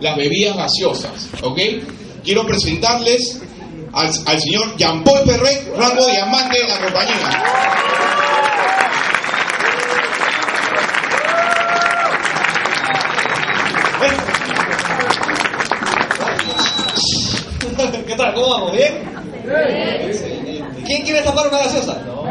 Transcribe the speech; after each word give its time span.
las 0.00 0.16
bebidas 0.16 0.56
gaseosas, 0.56 1.28
¿ok? 1.42 1.58
Quiero 2.24 2.46
presentarles 2.46 3.40
al, 3.92 4.10
al 4.26 4.40
señor 4.40 4.74
Jean-Paul 4.76 5.20
Perret, 5.24 5.74
rango 5.76 6.06
diamante 6.06 6.58
de 6.58 6.68
la 6.68 6.78
compañía. 6.78 7.44
¿Qué 18.06 18.14
tal? 18.14 18.34
¿Cómo 18.34 18.50
vamos? 18.50 18.72
¿Bien? 18.72 19.02
¿Quién 20.86 21.02
quiere 21.02 21.22
tapar 21.22 21.48
una 21.48 21.58
gaseosa? 21.58 22.00
No. 22.06 22.20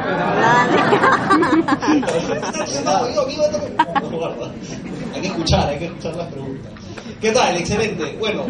Hay 5.14 5.22
que 5.22 5.28
escuchar, 5.28 5.70
hay 5.70 5.80
que 5.80 5.86
escuchar 5.86 6.16
las 6.16 6.28
preguntas. 6.28 6.72
¿Qué 7.22 7.32
tal? 7.32 7.58
Excelente. 7.58 8.16
Bueno, 8.18 8.46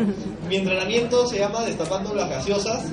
mi 0.48 0.58
entrenamiento 0.58 1.26
se 1.26 1.40
llama 1.40 1.66
Destapando 1.66 2.14
las 2.14 2.30
Gaseosas. 2.30 2.86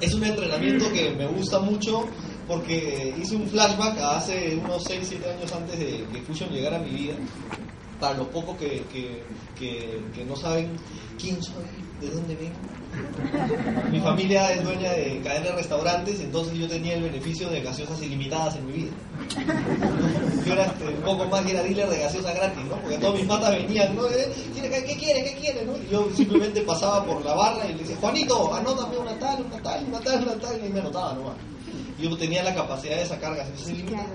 Es 0.00 0.14
un 0.14 0.22
entrenamiento 0.22 0.90
que 0.92 1.10
me 1.10 1.26
gusta 1.26 1.58
mucho 1.58 2.04
porque 2.46 3.12
hice 3.20 3.34
un 3.34 3.48
flashback 3.48 3.98
hace 3.98 4.54
unos 4.64 4.84
6, 4.84 5.00
7 5.02 5.30
años 5.30 5.52
antes 5.52 5.78
de 5.80 6.04
que 6.12 6.20
Fusion 6.22 6.50
llegara 6.50 6.76
a 6.76 6.80
mi 6.80 6.90
vida. 6.90 7.14
Para 8.00 8.14
los 8.16 8.28
pocos 8.28 8.56
que, 8.56 8.82
que, 8.90 9.22
que, 9.58 10.24
no 10.24 10.34
saben 10.36 10.70
quién 11.20 11.42
soy, 11.42 11.54
de 12.00 12.08
dónde 12.10 12.34
vengo. 12.34 13.90
Mi 13.92 14.00
familia 14.00 14.52
es 14.52 14.64
dueña 14.64 14.90
de 14.92 15.20
cadena 15.22 15.46
de 15.46 15.52
restaurantes, 15.52 16.18
entonces 16.20 16.54
yo 16.58 16.66
tenía 16.66 16.94
el 16.94 17.02
beneficio 17.02 17.48
de 17.50 17.60
gaseosas 17.60 18.00
ilimitadas 18.02 18.56
en 18.56 18.66
mi 18.66 18.72
vida. 18.72 18.90
Yo 20.46 20.52
era 20.54 20.64
este, 20.64 20.88
un 20.88 21.02
poco 21.02 21.26
más 21.26 21.44
que 21.44 21.52
era 21.52 21.62
dealer 21.62 21.88
de 21.90 21.98
gaseosa 21.98 22.32
gratis, 22.32 22.64
¿no? 22.64 22.76
Porque 22.76 22.98
todos 22.98 23.14
mis 23.18 23.26
patas 23.28 23.50
venían, 23.52 23.94
¿no? 23.94 24.06
Eh, 24.08 24.32
¿Quiere- 24.54 24.84
¿Qué 24.84 24.96
quiere? 24.96 25.22
¿Qué 25.24 25.34
quiere? 25.36 25.66
Y 25.86 25.92
yo 25.92 26.08
simplemente 26.16 26.62
pasaba 26.62 27.04
por 27.04 27.22
la 27.24 27.34
barra 27.34 27.66
y 27.68 27.72
le 27.74 27.78
decía, 27.80 27.96
Juanito, 28.00 28.54
anótame 28.54 28.96
una 28.96 29.18
tal, 29.18 29.44
una 29.44 29.62
tal, 29.62 29.84
una 29.86 30.00
tal, 30.00 30.22
una 30.22 30.34
tal, 30.36 30.64
y 30.66 30.68
me 30.70 30.80
anotaba 30.80 31.12
nomás. 31.14 31.34
Yo 31.98 32.16
tenía 32.16 32.42
la 32.42 32.54
capacidad 32.54 32.96
de 32.96 33.04
sacar 33.06 33.36
gaseosas 33.36 33.68
ilimitadas. 33.68 34.06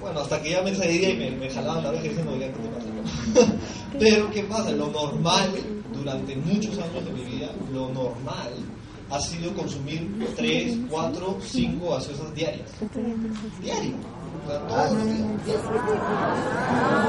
Bueno, 0.00 0.20
hasta 0.20 0.40
que 0.42 0.50
ya 0.50 0.62
me 0.62 0.74
salía 0.74 1.10
y 1.10 1.16
me, 1.16 1.30
me 1.32 1.50
jalaban 1.50 1.82
la 1.82 1.88
oreja 1.90 2.04
diciendo, 2.04 2.32
oiga, 2.32 2.46
¿qué 2.48 2.58
te 2.58 2.68
pasa? 2.68 2.86
no?". 2.90 3.58
Pero, 3.98 4.30
¿qué 4.30 4.42
pasa? 4.44 4.70
Lo 4.72 4.88
normal, 4.88 5.50
durante 5.92 6.36
muchos 6.36 6.78
años 6.78 7.04
de 7.04 7.12
mi 7.12 7.24
vida, 7.24 7.50
lo 7.72 7.88
normal 7.88 8.52
ha 9.10 9.20
sido 9.20 9.54
consumir 9.54 10.10
3, 10.36 10.78
4, 10.90 11.38
5 11.40 11.90
gaseosas 11.90 12.34
diarias. 12.34 12.68
Diario. 13.62 13.94
O 14.44 14.48
sea, 14.50 14.58
todos 14.66 14.92
los 14.92 15.06
días. 15.06 15.60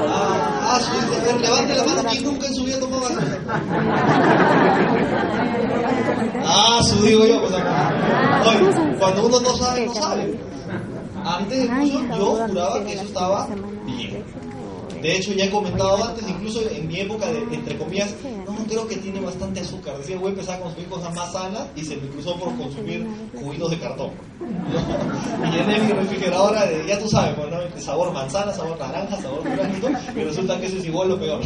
Ah, 0.06 0.60
ah, 0.62 0.80
sí, 0.80 0.90
a 0.96 1.24
ver, 1.24 1.40
levante 1.40 1.74
la 1.74 1.84
mano 1.84 2.00
aquí, 2.08 2.20
nunca 2.20 2.46
en 2.46 2.54
su 2.54 2.64
vida 2.64 2.78
tomó 2.80 3.00
gaseosa. 3.00 3.38
Ah, 6.44 6.80
su 6.82 7.02
digo 7.04 7.26
yo, 7.26 7.40
pues, 7.40 7.52
oye, 7.54 8.96
cuando 8.98 9.26
uno 9.26 9.40
no 9.40 9.56
sabe, 9.56 9.86
no 9.86 9.94
sabe. 9.94 10.38
Antes 11.36 11.62
de 11.62 11.68
Fusion, 11.68 12.08
yo 12.08 12.46
juraba 12.48 12.84
que 12.84 12.92
eso 12.94 13.02
estaba 13.02 13.48
bien. 13.84 14.24
De 15.02 15.16
hecho, 15.16 15.32
ya 15.32 15.44
he 15.44 15.50
comentado 15.50 16.02
antes, 16.04 16.28
incluso 16.28 16.60
en 16.70 16.88
mi 16.88 17.00
época 17.00 17.26
de, 17.26 17.38
entre 17.54 17.78
comillas, 17.78 18.14
no, 18.44 18.56
creo 18.66 18.88
que 18.88 18.96
tiene 18.96 19.20
bastante 19.20 19.60
azúcar. 19.60 19.96
Decía, 19.98 20.16
voy 20.16 20.28
a 20.28 20.30
empezar 20.30 20.56
a 20.56 20.62
consumir 20.62 20.88
cosas 20.88 21.14
más 21.14 21.32
sanas 21.32 21.68
y 21.76 21.84
se 21.84 21.96
me 21.96 22.08
cruzó 22.08 22.34
por 22.36 22.56
consumir 22.56 23.06
juguitos 23.40 23.70
de 23.70 23.78
cartón. 23.78 24.10
Y 25.38 25.50
llené 25.56 25.78
mi 25.80 25.92
refrigeradora 25.92 26.66
de, 26.66 26.84
ya 26.86 26.98
tú 26.98 27.08
sabes, 27.08 27.34
pues, 27.36 27.48
¿no? 27.48 27.60
De 27.60 27.80
sabor 27.80 28.12
manzana, 28.12 28.52
sabor 28.52 28.78
naranja, 28.78 29.16
sabor 29.22 29.44
durazno, 29.44 29.88
y 30.16 30.24
resulta 30.24 30.58
que 30.58 30.66
eso 30.66 30.78
es 30.78 30.86
igual 30.86 31.12
o 31.12 31.18
peor. 31.18 31.40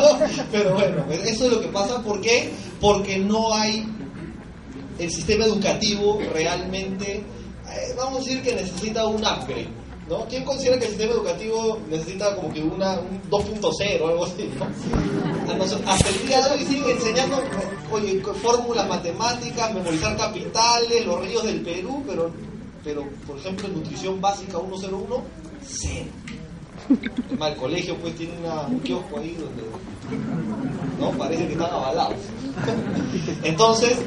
Pero 0.52 0.74
bueno, 0.74 1.02
pues, 1.06 1.24
eso 1.24 1.46
es 1.46 1.52
lo 1.52 1.60
que 1.60 1.68
pasa. 1.68 2.02
¿Por 2.02 2.20
qué? 2.20 2.50
Porque 2.80 3.18
no 3.18 3.54
hay 3.54 3.86
el 4.98 5.10
sistema 5.10 5.44
educativo 5.46 6.20
realmente, 6.34 7.22
eh, 7.72 7.94
vamos 7.96 8.20
a 8.20 8.24
decir 8.24 8.42
que 8.42 8.54
necesita 8.54 9.06
un 9.06 9.16
upgrade. 9.16 9.68
¿no? 10.08 10.24
¿Quién 10.26 10.44
considera 10.44 10.78
que 10.78 10.84
el 10.86 10.90
sistema 10.90 11.12
educativo 11.12 11.78
necesita 11.90 12.34
como 12.34 12.52
que 12.52 12.62
una, 12.62 12.98
un 12.98 13.20
2.0 13.30 14.00
o 14.00 14.08
algo 14.08 14.24
así? 14.24 14.50
¿no? 14.58 15.52
A 15.52 15.92
hasta 15.92 16.08
el 16.08 16.26
día 16.26 16.42
de 16.42 16.50
hoy 16.52 16.64
siguen 16.64 16.90
enseñando 16.90 17.42
oye, 17.90 18.22
fórmulas 18.42 18.88
matemáticas, 18.88 19.74
memorizar 19.74 20.16
capitales, 20.16 21.04
los 21.04 21.20
ríos 21.20 21.44
del 21.44 21.60
Perú, 21.62 22.02
pero, 22.06 22.30
pero 22.84 23.04
por 23.26 23.36
ejemplo 23.38 23.66
en 23.66 23.74
nutrición 23.74 24.20
básica 24.20 24.58
101, 24.58 25.22
cero. 25.66 26.10
El 26.88 27.56
colegio 27.56 27.96
pues 27.96 28.16
tiene 28.16 28.32
una, 28.38 28.62
un 28.62 28.80
kiosco 28.80 29.18
ahí 29.18 29.36
donde 29.38 29.62
¿no? 30.98 31.10
Parece 31.12 31.46
que 31.46 31.52
están 31.52 31.70
avalados. 31.70 32.16
Entonces, 33.42 33.98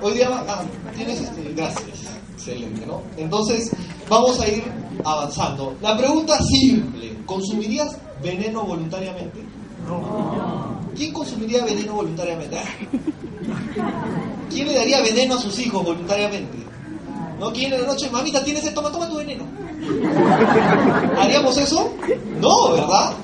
hoy 0.00 0.14
día, 0.14 0.28
ah, 0.30 0.64
tienes 0.96 1.20
este, 1.20 1.52
gracias, 1.54 1.84
excelente, 2.34 2.86
¿no? 2.86 3.02
Entonces, 3.16 3.70
vamos 4.08 4.40
a 4.40 4.48
ir 4.48 4.64
avanzando. 5.04 5.76
La 5.80 5.96
pregunta 5.96 6.38
simple, 6.42 7.16
¿consumirías 7.26 7.96
veneno 8.22 8.64
voluntariamente? 8.64 9.40
¿Quién 10.96 11.12
consumiría 11.12 11.64
veneno 11.64 11.94
voluntariamente? 11.94 12.58
¿Quién 14.50 14.68
le 14.68 14.74
daría 14.74 15.02
veneno 15.02 15.34
a 15.34 15.38
sus 15.38 15.58
hijos 15.58 15.84
voluntariamente? 15.84 16.58
¿No? 17.38 17.52
¿Quién 17.52 17.72
en 17.72 17.82
la 17.82 17.86
noche, 17.88 18.08
mamita, 18.10 18.44
tienes 18.44 18.64
esto, 18.64 18.80
toma, 18.80 18.92
toma 18.92 19.08
tu 19.08 19.16
veneno? 19.16 19.44
¿Haríamos 21.18 21.58
eso? 21.58 21.92
No, 22.40 22.72
¿verdad? 22.72 23.14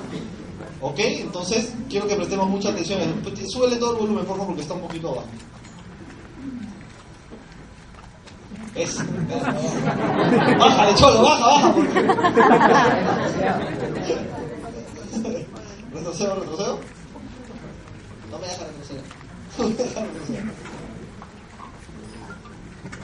¿Ok? 0.81 0.99
Entonces, 0.99 1.71
quiero 1.89 2.07
que 2.07 2.15
prestemos 2.15 2.49
mucha 2.49 2.69
atención. 2.69 2.99
Súbele 3.47 3.77
todo 3.77 3.93
el 3.93 3.99
volumen, 3.99 4.25
por 4.25 4.35
favor, 4.35 4.47
porque 4.47 4.61
está 4.61 4.73
un 4.73 4.81
poquito 4.81 5.09
abajo. 5.09 5.27
Es. 8.75 8.97
Bájale, 10.57 10.95
cholo, 10.95 11.23
baja, 11.23 11.45
baja. 11.45 11.73
¿Retrocedo, 15.93 16.35
retrocedo? 16.35 16.79
No 18.31 18.39
me 18.39 18.47
deja 18.47 18.63
retroceder. 18.63 19.03
No 19.57 19.67
me 19.67 19.73
deja 19.75 19.99
retroceder. 20.01 20.43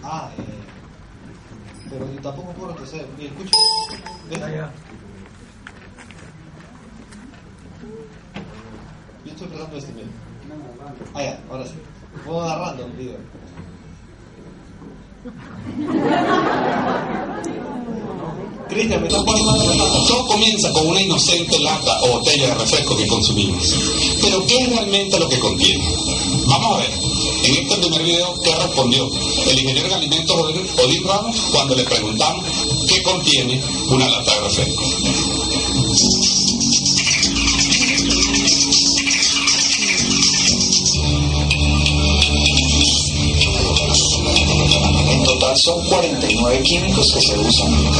Ah, 0.03 0.31
eh. 0.37 0.43
Pero 1.89 2.13
yo 2.13 2.21
tampoco 2.21 2.51
puedo 2.53 2.71
retroceder. 2.71 3.07
Ni 3.17 3.25
escucho. 3.25 3.51
¿Ves? 4.29 4.39
Yo 9.25 9.31
estoy 9.31 9.47
empezando 9.47 9.77
este 9.77 9.91
medio. 9.91 10.07
Ah, 11.13 11.23
ya, 11.23 11.39
ahora 11.51 11.65
sí. 11.65 11.75
Puedo 12.23 12.41
agarrando 12.41 12.85
el 12.85 12.91
video. 12.93 13.17
Cristian, 18.69 19.01
me 19.01 19.07
estás 19.07 19.23
poniendo. 19.23 19.53
Todo 20.07 20.27
comienza 20.27 20.71
con 20.73 20.87
una 20.87 21.01
inocente 21.01 21.59
lata 21.59 21.99
o 22.03 22.19
botella 22.19 22.47
de 22.47 22.55
refresco 22.55 22.95
que 22.95 23.07
consumimos. 23.07 23.63
Pero 24.21 24.45
¿qué 24.45 24.57
es 24.57 24.69
realmente 24.69 25.19
lo 25.19 25.27
que 25.27 25.39
contiene? 25.39 25.83
Vamos 26.45 26.75
a 26.75 26.77
ver. 26.79 26.91
En 27.43 27.55
este 27.55 27.77
primer 27.77 28.03
video, 28.03 28.41
¿qué 28.43 28.55
respondió 28.55 29.09
el 29.47 29.59
ingeniero 29.59 29.87
en 29.87 29.93
alimentos 29.93 30.35
Odín 30.35 31.03
Ramos 31.05 31.35
cuando 31.51 31.75
le 31.75 31.83
preguntamos 31.83 32.45
qué 32.87 33.01
contiene 33.01 33.61
una 33.89 34.09
lata 34.09 34.35
de 34.35 34.41
refresco? 34.41 34.83
Son 45.57 45.83
49 45.87 46.61
químicos 46.63 47.11
que 47.13 47.21
se 47.21 47.37
usan. 47.37 47.91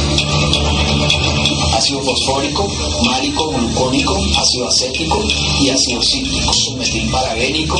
Ácido 1.74 2.02
fosfórico, 2.02 2.68
málico, 3.04 3.48
glucónico, 3.48 4.16
ácido 4.36 4.68
acético 4.68 5.22
y 5.60 5.70
ácido 5.70 6.02
cítrico, 6.02 6.52
metilparabénico, 6.76 7.78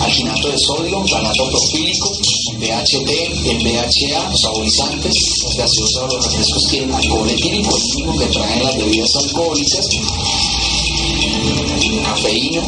alginato 0.00 0.48
de 0.48 0.58
sodio, 0.58 1.02
ganato 1.02 1.48
profílico, 1.48 2.12
BHT, 2.58 3.10
BHA, 3.62 4.36
saborizantes, 4.36 5.14
las 5.44 5.56
gaseosas 5.56 6.02
o 6.02 6.06
los 6.06 6.24
refrescos 6.26 6.66
tienen 6.70 6.94
alcohol 6.94 7.30
etílico, 7.30 7.76
el 7.76 7.82
mismo 7.82 8.18
que 8.18 8.26
traen 8.26 8.64
las 8.64 8.76
bebidas 8.76 9.16
alcohólicas, 9.16 9.86
cafeína, 12.00 12.62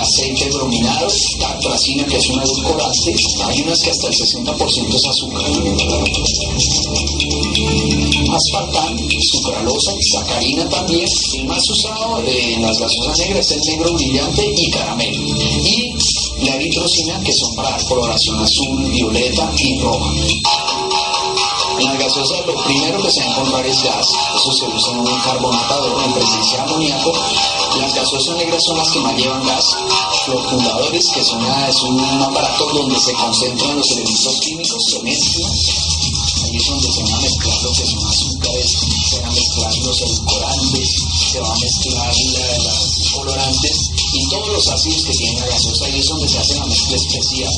aceite 0.00 0.48
brominado, 0.50 1.06
tartracina 1.38 2.04
que 2.06 2.16
es 2.16 2.28
un 2.28 2.40
edulcorante, 2.40 3.14
hay 3.44 3.62
unas 3.62 3.80
que 3.80 3.90
hasta 3.90 4.08
el 4.08 4.14
60% 4.14 4.94
es 4.94 5.04
azúcar. 5.06 5.42
Aspartán, 8.34 8.96
sucralosa, 9.32 9.92
sacarina 10.12 10.68
también, 10.68 11.06
el 11.34 11.46
más 11.46 11.68
usado 11.70 12.22
en 12.26 12.62
las 12.62 12.78
gaseosas 12.78 13.18
negras 13.18 13.50
es 13.50 13.52
el 13.52 13.76
negro 13.76 13.92
brillante 13.94 14.52
y 14.56 14.70
caramelo. 14.70 15.20
Y 15.64 15.94
la 16.44 16.54
eritrocina 16.54 17.20
que 17.20 17.32
son 17.32 17.54
para 17.56 17.76
coloración 17.84 18.38
azul, 18.38 18.90
violeta 18.90 19.52
y 19.58 19.78
roja. 19.80 20.79
En 21.80 21.86
la 21.86 21.94
gaseosa 21.94 22.34
lo 22.46 22.62
primero 22.64 23.00
que 23.00 23.10
se 23.10 23.20
va 23.20 23.26
a 23.26 23.30
encontrar 23.30 23.66
es 23.66 23.82
gas, 23.82 24.06
eso 24.36 24.52
se 24.52 24.66
usa 24.68 24.92
en 24.92 24.98
un 24.98 25.20
carbonatador 25.20 26.04
en 26.04 26.12
presencia 26.12 26.58
de 26.58 26.64
amoníaco. 26.64 27.12
Las 27.78 27.94
gaseosas 27.94 28.36
negras 28.36 28.62
son 28.66 28.76
las 28.76 28.90
que 28.90 28.98
más 28.98 29.16
llevan 29.16 29.46
gas. 29.46 29.64
Los 30.28 30.44
fundadores, 30.50 31.08
que 31.08 31.24
son 31.24 31.40
es 31.40 31.80
un 31.80 31.98
aparato 31.98 32.66
donde 32.74 32.98
se 32.98 33.14
concentran 33.14 33.78
los 33.78 33.90
elementos 33.92 34.40
químicos, 34.40 34.84
se 34.90 35.02
mezclan. 35.02 35.52
Ahí 36.44 36.56
es 36.56 36.66
donde 36.66 36.92
se 36.92 37.02
van 37.02 37.14
a 37.14 37.20
mezclar 37.20 37.62
lo 37.62 37.72
que 37.72 37.86
son 37.86 38.06
azúcares, 38.06 38.70
se 39.08 39.20
van 39.20 39.30
a 39.30 39.32
mezclar 39.32 39.76
los 39.78 40.02
edulcorantes, 40.02 40.88
se 41.32 41.40
van 41.40 41.50
a 41.50 41.54
mezclar 41.60 42.14
los 42.58 43.10
colorantes 43.14 43.89
y 44.12 44.28
todos 44.28 44.48
los 44.48 44.68
ácidos 44.68 45.04
que 45.04 45.12
tiene 45.12 45.40
la 45.40 45.46
gaseosa. 45.46 45.84
Ahí 45.86 45.98
es 45.98 46.06
donde 46.06 46.28
se 46.28 46.38
hace 46.38 46.54
la 46.56 46.66
mezcla 46.66 46.96
especial. 46.96 47.52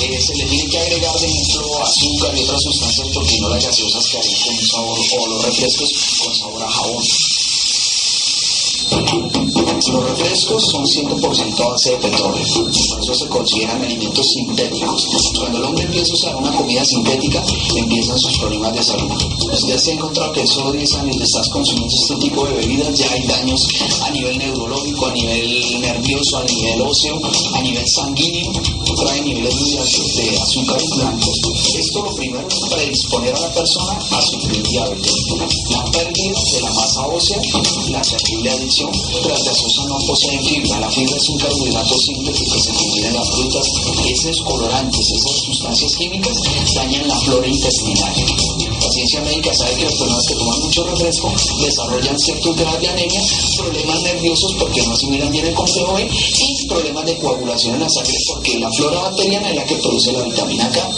Eh, 0.00 0.20
se 0.20 0.34
le 0.36 0.44
tiene 0.46 0.68
que 0.68 0.78
agregar, 0.78 1.18
de 1.20 1.26
ejemplo, 1.26 1.82
azúcar 1.82 2.38
y 2.38 2.42
otras 2.42 2.62
sustancias 2.62 3.08
porque 3.12 3.38
no 3.40 3.48
las 3.48 3.64
gaseosas 3.64 4.06
quedarían 4.06 4.40
con 4.42 4.54
un 4.54 4.66
sabor, 4.66 4.98
o 4.98 5.26
los 5.26 5.44
refrescos 5.44 5.90
con 6.22 6.34
sabor 6.34 6.62
a 6.62 6.70
jabón. 6.70 7.04
Los 9.90 10.04
refrescos 10.04 10.62
son 10.70 10.84
100% 10.84 11.60
a 11.60 11.68
base 11.68 11.90
de 11.90 11.96
petróleo, 11.96 12.44
por 12.54 12.70
eso 12.70 13.14
se 13.14 13.28
consideran 13.28 13.82
alimentos 13.82 14.26
sintéticos. 14.34 15.06
Cuando 15.38 15.58
el 15.58 15.64
hombre 15.64 15.84
empieza 15.84 16.12
a 16.12 16.14
usar 16.14 16.36
una 16.36 16.52
comida 16.52 16.84
sintética, 16.84 17.42
empiezan 17.74 18.18
sus 18.18 18.38
problemas 18.38 18.74
de 18.74 18.82
salud. 18.82 19.10
Usted 19.52 19.78
se 19.78 19.90
ha 19.90 19.94
encontrado 19.94 20.32
que 20.32 20.40
en 20.40 20.46
solo 20.46 20.72
10 20.72 20.94
años 20.94 21.16
le 21.16 21.24
estás 21.24 21.48
consumiendo 21.48 21.94
este 21.94 22.16
tipo 22.16 22.44
de 22.46 22.52
bebidas, 22.54 22.98
ya 22.98 23.10
hay 23.10 23.26
daños 23.26 23.66
a 24.02 24.10
nivel 24.10 24.38
neurológico, 24.38 25.06
a 25.06 25.12
nivel 25.12 25.80
nervioso, 25.80 26.38
a 26.38 26.44
nivel 26.44 26.82
óseo, 26.82 27.18
a 27.54 27.62
nivel 27.62 27.88
sanguíneo, 27.88 28.52
trae 28.96 29.22
niveles 29.22 29.54
muy 29.54 29.76
altos 29.76 30.16
de 30.16 30.38
azúcar 30.38 30.80
blanco. 30.96 31.32
Esto 31.78 32.02
lo 32.02 32.14
primero 32.14 32.46
es 32.48 32.60
predisponer 32.70 33.34
a 33.34 33.40
la 33.40 33.54
persona 33.54 33.98
a 34.10 34.22
sufrir 34.22 34.62
diabetes. 34.62 35.14
La 35.70 35.84
pérdida 35.84 36.40
de 36.52 36.60
la 36.60 36.72
masa 36.72 37.06
ósea, 37.06 37.40
la 37.90 38.02
terrible 38.02 38.50
adicción, 38.50 38.90
tras 39.22 39.44
de 39.44 39.50
gaseosa 39.78 39.88
no 39.88 39.98
poseen 40.06 40.44
fibra. 40.44 40.80
La 40.80 40.90
fibra 40.90 41.16
es 41.16 41.28
un 41.28 41.38
carbohidrato 41.38 41.98
simple 41.98 42.32
que 42.32 42.60
se 42.60 42.72
contiene 42.72 43.08
en 43.08 43.14
las 43.14 43.30
frutas. 43.30 43.66
Esos 44.08 44.42
colorantes, 44.42 45.06
esas 45.10 45.36
sustancias 45.44 45.94
químicas 45.96 46.36
dañan 46.74 47.08
la 47.08 47.18
flora 47.20 47.46
intestinal. 47.46 48.14
La 48.80 48.90
ciencia 48.90 49.20
médica 49.22 49.54
sabe 49.54 49.76
que 49.76 49.84
las 49.84 49.94
personas 49.94 50.26
que 50.26 50.34
toman 50.34 50.60
mucho 50.60 50.84
refresco 50.84 51.32
desarrollan 51.60 52.18
ciertos 52.18 52.56
grados 52.56 52.80
de 52.80 52.88
anemia, 52.88 53.20
problemas 53.56 54.02
nerviosos 54.02 54.54
porque 54.58 54.82
no 54.82 54.92
asimilan 54.92 55.30
bien 55.30 55.46
el 55.46 55.54
complejo 55.54 55.94
B 55.94 56.08
y 56.08 56.66
problemas 56.66 57.04
de 57.04 57.18
coagulación 57.18 57.74
en 57.74 57.80
la 57.80 57.88
sangre 57.88 58.14
porque 58.28 58.58
la 58.58 58.70
flora 58.72 59.00
bacteriana 59.02 59.50
es 59.50 59.56
la 59.56 59.64
que 59.64 59.76
produce 59.76 60.12
la 60.12 60.22
vitamina 60.22 60.70
K. 60.70 60.90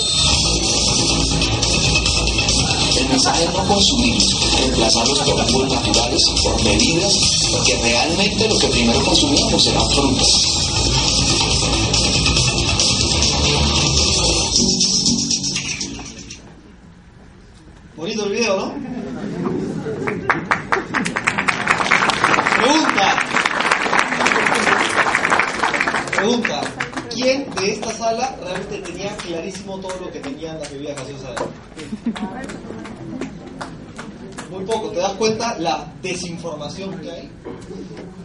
Mensaje 3.10 3.44
no 3.52 3.66
consumir, 3.66 4.22
reemplazarlos 4.56 5.18
por 5.18 5.52
jugos 5.52 5.72
naturales, 5.72 6.22
por 6.42 6.64
bebidas, 6.64 7.12
porque 7.52 7.76
realmente 7.82 8.48
lo 8.48 8.58
que 8.58 8.68
primero 8.68 9.04
consumimos 9.04 9.64
será 9.64 9.80
fruta. 9.80 10.22
Bonito 17.96 18.24
el 18.24 18.32
video, 18.32 18.56
¿no? 18.56 18.74
Pregunta. 22.56 23.22
Pregunta. 26.16 26.60
¿Quién 27.12 27.50
de 27.56 27.72
esta 27.72 27.92
sala 27.92 28.36
realmente 28.40 28.78
tenía 28.78 29.16
clarísimo 29.16 29.78
todo 29.80 29.98
lo 30.00 30.10
que 30.10 30.20
tenían 30.20 30.58
las 30.60 30.70
bebidas 30.70 30.96
gaseosas? 30.96 31.34
Poco, 34.70 34.90
¿te 34.90 34.98
das 35.00 35.12
cuenta 35.14 35.58
la 35.58 35.84
desinformación 36.02 36.98
que 37.00 37.10
hay? 37.10 37.30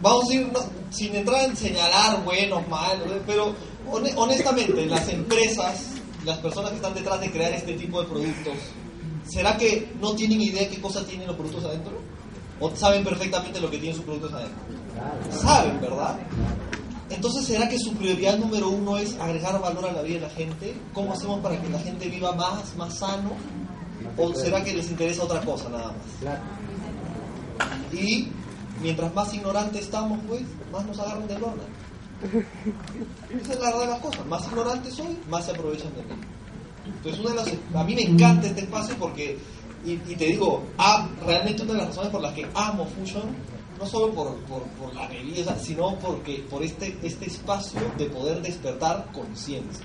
Vamos 0.02 0.30
a 0.30 0.34
ir, 0.34 0.52
no, 0.52 0.60
sin 0.90 1.14
entrar 1.16 1.44
en 1.44 1.56
señalar 1.56 2.22
buenos, 2.24 2.66
malos, 2.68 3.08
pero 3.26 3.52
hone- 3.90 4.12
honestamente, 4.16 4.86
las 4.86 5.08
empresas, 5.08 5.86
las 6.24 6.38
personas 6.38 6.70
que 6.70 6.76
están 6.76 6.94
detrás 6.94 7.20
de 7.20 7.30
crear 7.32 7.52
este 7.52 7.74
tipo 7.74 8.00
de 8.00 8.08
productos, 8.08 8.54
¿será 9.28 9.56
que 9.56 9.92
no 10.00 10.14
tienen 10.14 10.40
idea 10.40 10.68
qué 10.68 10.80
cosa 10.80 11.04
tienen 11.04 11.26
los 11.26 11.36
productos 11.36 11.64
adentro? 11.64 11.92
¿O 12.60 12.70
saben 12.76 13.02
perfectamente 13.04 13.60
lo 13.60 13.68
que 13.70 13.78
tienen 13.78 13.96
sus 13.96 14.04
productos 14.04 14.32
adentro? 14.32 14.56
Saben, 15.40 15.80
¿verdad? 15.80 16.16
Entonces, 17.10 17.44
¿será 17.46 17.68
que 17.68 17.78
su 17.78 17.92
prioridad 17.94 18.38
número 18.38 18.68
uno 18.68 18.98
es 18.98 19.14
agregar 19.20 19.60
valor 19.60 19.86
a 19.86 19.92
la 19.92 20.02
vida 20.02 20.20
de 20.20 20.26
la 20.26 20.30
gente? 20.30 20.74
¿Cómo 20.92 21.12
hacemos 21.12 21.40
para 21.40 21.60
que 21.60 21.68
la 21.68 21.78
gente 21.80 22.08
viva 22.08 22.32
más, 22.32 22.74
más 22.76 22.98
sano? 22.98 23.32
¿O 24.18 24.34
será 24.34 24.64
que 24.64 24.72
les 24.74 24.90
interesa 24.90 25.24
otra 25.24 25.40
cosa 25.42 25.68
nada 25.68 25.92
más? 25.92 26.38
Y 27.92 28.28
mientras 28.82 29.14
más 29.14 29.32
ignorantes 29.34 29.82
estamos, 29.82 30.18
pues, 30.26 30.42
más 30.72 30.84
nos 30.86 30.98
agarran 30.98 31.26
del 31.28 31.42
orden. 31.42 31.66
Esa 33.40 33.52
es 33.52 33.60
la 33.60 33.66
verdad 33.66 33.80
de 33.80 33.86
las 33.86 34.00
cosas. 34.00 34.26
Más 34.26 34.46
ignorantes 34.46 34.94
soy, 34.94 35.18
más 35.28 35.44
se 35.44 35.50
aprovechan 35.52 35.94
de 35.94 36.02
mí. 36.02 36.20
Entonces, 36.86 37.20
una 37.20 37.30
de 37.30 37.36
las, 37.36 37.48
a 37.74 37.84
mí 37.84 37.94
me 37.94 38.02
encanta 38.02 38.46
este 38.46 38.62
espacio 38.62 38.96
porque, 38.98 39.38
y, 39.84 39.92
y 39.92 40.16
te 40.16 40.26
digo, 40.26 40.62
ah, 40.78 41.08
realmente 41.24 41.62
una 41.62 41.72
de 41.72 41.78
las 41.78 41.88
razones 41.88 42.10
por 42.10 42.22
las 42.22 42.32
que 42.32 42.46
amo 42.54 42.86
Fusion, 42.86 43.34
no 43.78 43.86
solo 43.86 44.12
por, 44.12 44.36
por, 44.44 44.62
por 44.62 44.94
la 44.94 45.06
bebida, 45.08 45.58
sino 45.58 45.98
porque 45.98 46.44
por 46.48 46.62
este, 46.62 46.98
este 47.02 47.26
espacio 47.26 47.80
de 47.98 48.06
poder 48.06 48.40
despertar 48.40 49.06
conciencia, 49.12 49.84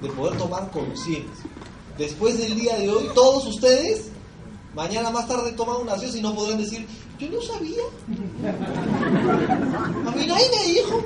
de 0.00 0.08
poder 0.10 0.38
tomar 0.38 0.70
conciencia. 0.70 1.50
Después 2.00 2.38
del 2.38 2.54
día 2.54 2.78
de 2.78 2.88
hoy, 2.88 3.10
todos 3.14 3.46
ustedes, 3.46 4.08
mañana 4.74 5.10
más 5.10 5.28
tarde 5.28 5.52
toman 5.52 5.82
una 5.82 5.92
acción 5.92 6.16
y 6.16 6.22
no 6.22 6.34
podrán 6.34 6.56
decir, 6.56 6.86
yo 7.18 7.28
no 7.28 7.42
sabía. 7.42 7.82
A 10.06 10.10
mí 10.12 10.26
nadie 10.26 10.46
me 10.56 10.72
dijo. 10.72 11.04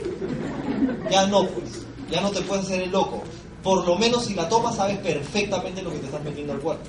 Ya 1.11 1.27
no, 1.27 1.49
pues. 1.49 1.85
Ya 2.13 2.21
no 2.21 2.31
te 2.31 2.43
puedes 2.43 2.67
hacer 2.67 2.83
el 2.83 2.93
loco. 2.93 3.25
Por 3.65 3.85
lo 3.85 3.99
menos 3.99 4.27
si 4.27 4.35
la 4.35 4.49
tomas 4.49 4.77
sabes 4.77 4.99
perfectamente 4.99 5.83
lo 5.83 5.91
que 5.91 5.99
te 5.99 6.07
estás 6.07 6.23
metiendo 6.23 6.53
al 6.53 6.61
cuerpo. 6.61 6.85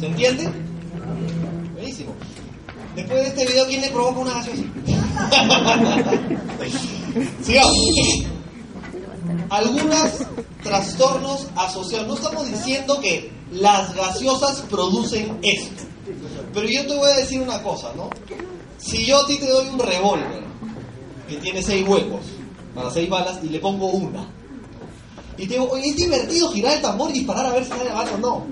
¿Se 0.00 0.06
entiende? 0.06 0.50
Buenísimo. 1.74 2.16
Después 2.96 3.20
de 3.20 3.28
este 3.28 3.46
video, 3.46 3.64
¿quién 3.68 3.80
le 3.80 3.90
provoca 3.90 4.18
una 4.18 4.34
gaseosa? 4.34 4.62
Sigamos. 7.42 8.26
Algunos 9.50 10.26
trastornos 10.64 11.46
asociados. 11.54 12.08
No 12.08 12.14
estamos 12.14 12.50
diciendo 12.50 13.00
que 13.00 13.35
las 13.52 13.94
gaseosas 13.94 14.62
producen 14.62 15.38
esto. 15.42 15.84
Pero 16.52 16.68
yo 16.68 16.86
te 16.86 16.96
voy 16.96 17.10
a 17.10 17.16
decir 17.16 17.40
una 17.40 17.62
cosa, 17.62 17.92
¿no? 17.96 18.10
Si 18.78 19.04
yo 19.04 19.22
a 19.22 19.26
ti 19.26 19.38
te 19.38 19.48
doy 19.48 19.68
un 19.68 19.78
revólver 19.78 20.44
que 21.28 21.36
tiene 21.36 21.62
seis 21.62 21.86
huecos 21.86 22.20
para 22.74 22.90
seis 22.90 23.08
balas 23.08 23.38
y 23.42 23.48
le 23.48 23.58
pongo 23.58 23.88
una. 23.88 24.28
Y 25.38 25.46
te 25.46 25.54
digo, 25.54 25.68
oye, 25.70 25.88
es 25.88 25.96
divertido 25.96 26.50
girar 26.50 26.74
el 26.76 26.82
tambor 26.82 27.10
y 27.10 27.14
disparar 27.14 27.46
a 27.46 27.50
ver 27.50 27.64
si 27.64 27.70
sale 27.70 27.84
la 27.84 27.94
bala 27.94 28.12
o 28.12 28.18
no. 28.18 28.46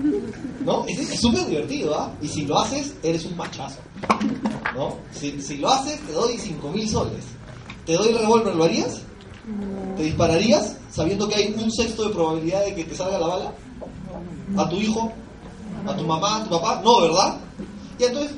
¿No? 0.63 0.85
Es 0.87 0.99
es 0.99 1.19
súper 1.19 1.47
divertido, 1.47 1.95
¿ah? 1.95 2.11
Y 2.21 2.27
si 2.27 2.45
lo 2.45 2.59
haces, 2.59 2.93
eres 3.01 3.25
un 3.25 3.35
machazo. 3.35 3.79
¿No? 4.75 4.97
Si, 5.11 5.41
si 5.41 5.57
lo 5.57 5.69
haces, 5.69 5.99
te 6.01 6.11
doy 6.11 6.37
cinco 6.37 6.69
mil 6.69 6.87
soles. 6.87 7.23
Te 7.85 7.93
doy 7.93 8.09
el 8.09 8.19
revólver, 8.19 8.55
¿lo 8.55 8.65
harías? 8.65 9.01
¿Te 9.95 10.03
dispararías 10.03 10.75
sabiendo 10.91 11.27
que 11.27 11.35
hay 11.35 11.55
un 11.57 11.71
sexto 11.71 12.07
de 12.07 12.13
probabilidad 12.13 12.65
de 12.65 12.75
que 12.75 12.83
te 12.83 12.95
salga 12.95 13.19
la 13.19 13.27
bala? 13.27 13.53
¿A 14.57 14.69
tu 14.69 14.75
hijo? 14.77 15.11
¿A 15.87 15.95
tu 15.95 16.03
mamá? 16.03 16.37
¿A 16.37 16.43
tu 16.43 16.49
papá? 16.49 16.81
No, 16.83 17.01
¿verdad? 17.01 17.37
Y 17.99 18.03
entonces, 18.03 18.31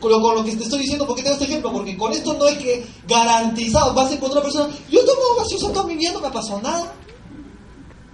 con 0.00 0.10
lo, 0.10 0.20
con 0.20 0.34
lo 0.36 0.44
que 0.44 0.56
te 0.56 0.64
estoy 0.64 0.80
diciendo, 0.80 1.06
¿por 1.06 1.16
qué 1.16 1.22
te 1.22 1.32
este 1.32 1.44
ejemplo? 1.44 1.72
Porque 1.72 1.96
con 1.96 2.12
esto 2.12 2.34
no 2.34 2.46
es 2.46 2.58
que 2.58 2.86
garantizado 3.06 3.94
vas 3.94 4.10
a 4.10 4.14
encontrar 4.14 4.44
una 4.44 4.52
persona, 4.52 4.74
yo 4.90 5.00
tomo 5.04 5.20
gaseosa 5.38 5.72
toda 5.72 5.86
mi 5.86 5.96
vida, 5.96 6.12
no 6.12 6.20
me 6.20 6.30
pasó 6.30 6.60
nada. 6.60 6.92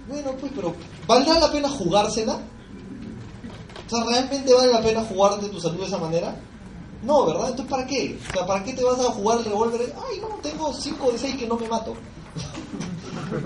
Bueno, 0.07 0.31
pues, 0.39 0.51
pero 0.55 0.75
¿valdrá 1.07 1.39
la 1.39 1.51
pena 1.51 1.69
jugársela? 1.69 2.39
O 3.85 3.89
sea, 3.89 4.03
¿realmente 4.05 4.53
vale 4.53 4.71
la 4.71 4.81
pena 4.81 5.03
jugarte 5.03 5.49
tu 5.49 5.59
salud 5.59 5.79
de 5.79 5.87
esa 5.87 5.97
manera? 5.97 6.35
No, 7.03 7.25
¿verdad? 7.25 7.49
Entonces, 7.49 7.69
¿para 7.69 7.85
qué? 7.85 8.17
O 8.29 8.33
sea, 8.33 8.45
¿para 8.45 8.63
qué 8.63 8.73
te 8.73 8.83
vas 8.83 8.99
a 8.99 9.11
jugar 9.11 9.39
el 9.39 9.45
revólver? 9.45 9.93
Ay, 10.09 10.19
no, 10.21 10.27
tengo 10.41 10.73
5 10.73 11.11
de 11.11 11.17
6 11.17 11.35
que 11.37 11.47
no 11.47 11.57
me 11.57 11.67
mato. 11.67 11.93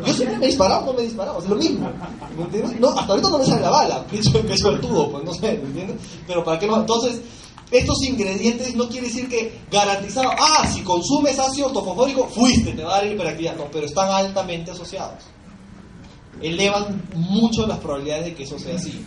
Yo 0.05 0.13
siempre 0.13 0.37
me 0.37 0.45
he 0.45 0.47
disparado, 0.49 0.85
no 0.85 0.93
me 0.93 1.01
he 1.01 1.05
disparado, 1.05 1.39
es 1.39 1.49
lo 1.49 1.55
mismo. 1.55 1.89
¿Me 2.37 2.43
entiendes? 2.43 2.79
No, 2.79 2.89
hasta 2.89 3.13
ahorita 3.13 3.29
no 3.29 3.37
me 3.37 3.45
sale 3.45 3.61
la 3.61 3.69
bala, 3.69 4.05
es 4.11 4.29
que 4.29 4.57
suertudo, 4.57 5.11
pues 5.11 5.23
no 5.23 5.33
sé, 5.33 5.59
¿me 5.63 5.67
entiendes? 5.67 5.97
Pero 6.25 6.43
¿para 6.43 6.59
qué 6.59 6.67
no? 6.67 6.77
Entonces, 6.77 7.21
estos 7.69 8.01
ingredientes 8.03 8.75
no 8.75 8.87
quiere 8.87 9.07
decir 9.07 9.27
que 9.27 9.59
garantizado, 9.69 10.29
ah, 10.39 10.65
si 10.71 10.81
consumes 10.81 11.37
ácido 11.37 11.67
ortofosfórico, 11.67 12.27
fuiste, 12.27 12.71
te 12.71 12.83
va 12.83 12.95
a 12.95 13.01
dar 13.01 13.11
hiperactividad. 13.11 13.57
No, 13.57 13.65
pero 13.65 13.85
están 13.85 14.09
altamente 14.09 14.71
asociados. 14.71 15.23
Elevan 16.41 17.09
mucho 17.13 17.67
las 17.67 17.79
probabilidades 17.79 18.25
de 18.25 18.35
que 18.35 18.43
eso 18.43 18.57
sea 18.57 18.75
así. 18.75 19.03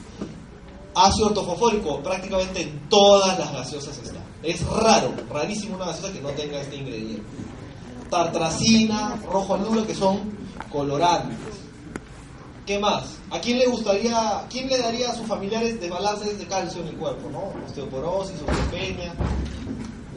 Ácido 0.94 1.28
ortofosfórico 1.28 2.02
prácticamente 2.02 2.62
en 2.62 2.88
todas 2.90 3.38
las 3.38 3.50
gaseosas 3.52 3.98
está. 3.98 4.20
Es 4.42 4.66
raro, 4.66 5.14
rarísimo 5.32 5.76
una 5.76 5.86
gaseosa 5.86 6.12
que 6.12 6.20
no 6.20 6.30
tenga 6.30 6.60
este 6.60 6.76
ingrediente. 6.76 7.22
Tartracina, 8.10 9.16
rojo 9.30 9.54
al 9.54 9.62
nulo, 9.62 9.86
que 9.86 9.94
son 9.94 10.39
colorantes. 10.70 11.36
¿Qué 12.66 12.78
más? 12.78 13.16
¿A 13.30 13.40
quién 13.40 13.58
le 13.58 13.66
gustaría, 13.66 14.44
quién 14.50 14.68
le 14.68 14.78
daría 14.78 15.10
a 15.10 15.14
sus 15.14 15.26
familiares 15.26 15.80
desbalances 15.80 16.38
de 16.38 16.46
calcio 16.46 16.82
en 16.82 16.88
el 16.88 16.96
cuerpo, 16.96 17.28
no? 17.30 17.52
Osteoporosis, 17.66 18.36
osteopenia. 18.42 19.12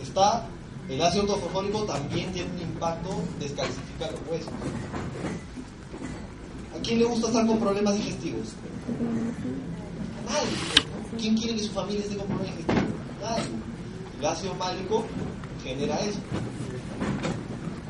Está, 0.01 0.45
el 0.89 1.01
ácido 1.01 1.23
autofosfórico 1.23 1.83
también 1.83 2.31
tiene 2.31 2.51
un 2.51 2.61
impacto, 2.61 3.09
descalcifica 3.39 4.11
los 4.11 4.19
huesos. 4.29 4.53
¿A 6.77 6.81
quién 6.83 6.99
le 6.99 7.05
gusta 7.05 7.27
estar 7.27 7.47
con 7.47 7.59
problemas 7.59 7.95
digestivos? 7.95 8.49
Nadie. 10.25 10.57
¿Quién 11.17 11.37
quiere 11.37 11.55
que 11.55 11.63
su 11.63 11.71
familia 11.71 12.01
esté 12.01 12.17
con 12.17 12.27
problemas 12.27 12.57
digestivos? 12.57 12.93
Nadie. 13.21 13.49
El 14.19 14.25
ácido 14.25 14.53
málico 14.55 15.05
genera 15.63 15.99
eso. 16.01 16.19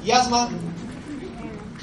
¿Y 0.05 0.11
asma? 0.11 0.49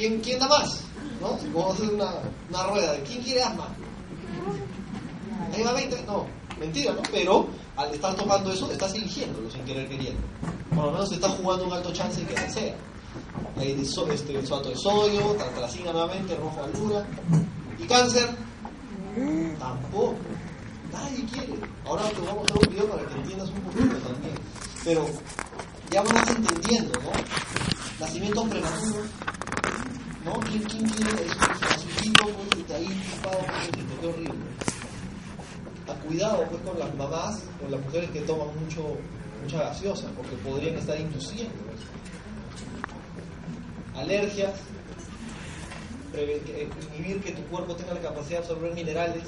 ¿Quién, 0.00 0.18
quién 0.20 0.38
da 0.38 0.48
más? 0.48 0.80
¿No? 1.20 1.62
A 1.62 1.72
hacer 1.74 1.92
una, 1.92 2.10
una 2.48 2.62
rueda 2.68 2.96
quién 3.06 3.22
quiere 3.22 3.42
asma. 3.42 3.68
Ahí 5.52 5.62
va 5.62 5.74
20, 5.74 6.04
no, 6.06 6.24
mentira, 6.58 6.94
¿no? 6.94 7.02
Pero 7.12 7.48
al 7.76 7.92
estar 7.92 8.14
tomando 8.14 8.50
eso, 8.50 8.72
estás 8.72 8.94
eligiéndolo 8.94 9.50
sin 9.50 9.62
querer 9.66 9.86
queriendo. 9.90 10.22
Por 10.74 10.86
lo 10.86 10.92
menos 10.92 11.12
estás 11.12 11.32
jugando 11.32 11.66
un 11.66 11.74
alto 11.74 11.92
chance 11.92 12.18
de 12.18 12.26
que 12.26 12.50
sea. 12.50 12.74
Hay 13.58 13.74
de 13.74 13.84
so, 13.84 14.10
este, 14.10 14.46
suato 14.46 14.70
de 14.70 14.76
sodio, 14.76 15.20
tartracina 15.34 15.92
nuevamente, 15.92 16.34
rojo 16.34 16.64
aldura. 16.64 17.06
¿Y 17.78 17.84
cáncer? 17.84 18.30
Tampoco. 19.58 20.14
Nadie 20.94 21.26
quiere. 21.26 21.60
Ahora 21.84 22.04
te 22.08 22.20
vamos 22.22 22.38
a 22.38 22.54
hacer 22.54 22.68
un 22.68 22.74
video 22.74 22.88
para 22.88 23.06
que 23.06 23.14
entiendas 23.16 23.50
un 23.50 23.60
poquito 23.60 23.96
también. 23.96 24.34
Pero 24.82 25.06
ya 25.90 26.00
vas 26.00 26.30
entendiendo, 26.30 26.98
¿no? 27.02 27.10
Nacimientos 28.00 28.48
prematuros. 28.48 29.06
¿No? 30.30 30.38
¿Quién, 30.40 30.62
quién 30.62 30.88
quiere 30.88 31.10
a 31.10 31.78
su 31.78 31.88
hijo 32.04 32.28
pues, 32.28 32.60
está 32.60 32.76
ahí 32.76 33.02
chupado, 33.10 33.38
pues, 33.38 33.70
qué 34.00 34.06
horrible? 34.06 34.34
A 35.88 35.94
cuidado 36.06 36.46
pues 36.48 36.62
con 36.62 36.78
las 36.78 36.94
mamás, 36.94 37.42
con 37.60 37.70
las 37.72 37.80
mujeres 37.80 38.10
que 38.10 38.20
toman 38.20 38.48
mucho, 38.62 38.96
mucha 39.42 39.58
gaseosa, 39.58 40.08
porque 40.16 40.36
podrían 40.36 40.76
estar 40.76 41.00
induciendo 41.00 41.52
eso. 41.74 41.86
Alergias, 43.98 44.54
inhibir 46.96 47.20
que 47.22 47.32
tu 47.32 47.42
cuerpo 47.46 47.74
tenga 47.74 47.94
la 47.94 48.00
capacidad 48.00 48.38
de 48.38 48.44
absorber 48.44 48.72
minerales. 48.72 49.24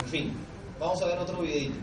En 0.00 0.08
fin, 0.08 0.32
vamos 0.80 1.02
a 1.02 1.06
ver 1.06 1.18
otro 1.18 1.42
videito. 1.42 1.74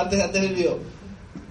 Antes, 0.00 0.18
antes 0.18 0.40
del 0.40 0.54
video. 0.54 0.78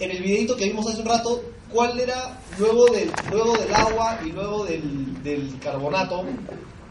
En 0.00 0.10
el 0.10 0.22
videito 0.22 0.56
que 0.56 0.64
vimos 0.64 0.84
hace 0.88 1.02
un 1.02 1.06
rato, 1.06 1.40
¿cuál 1.72 2.00
era, 2.00 2.36
luego 2.58 2.86
del, 2.86 3.08
luego 3.30 3.56
del 3.56 3.72
agua 3.72 4.18
y 4.26 4.32
luego 4.32 4.64
del, 4.64 5.22
del 5.22 5.56
carbonato, 5.60 6.24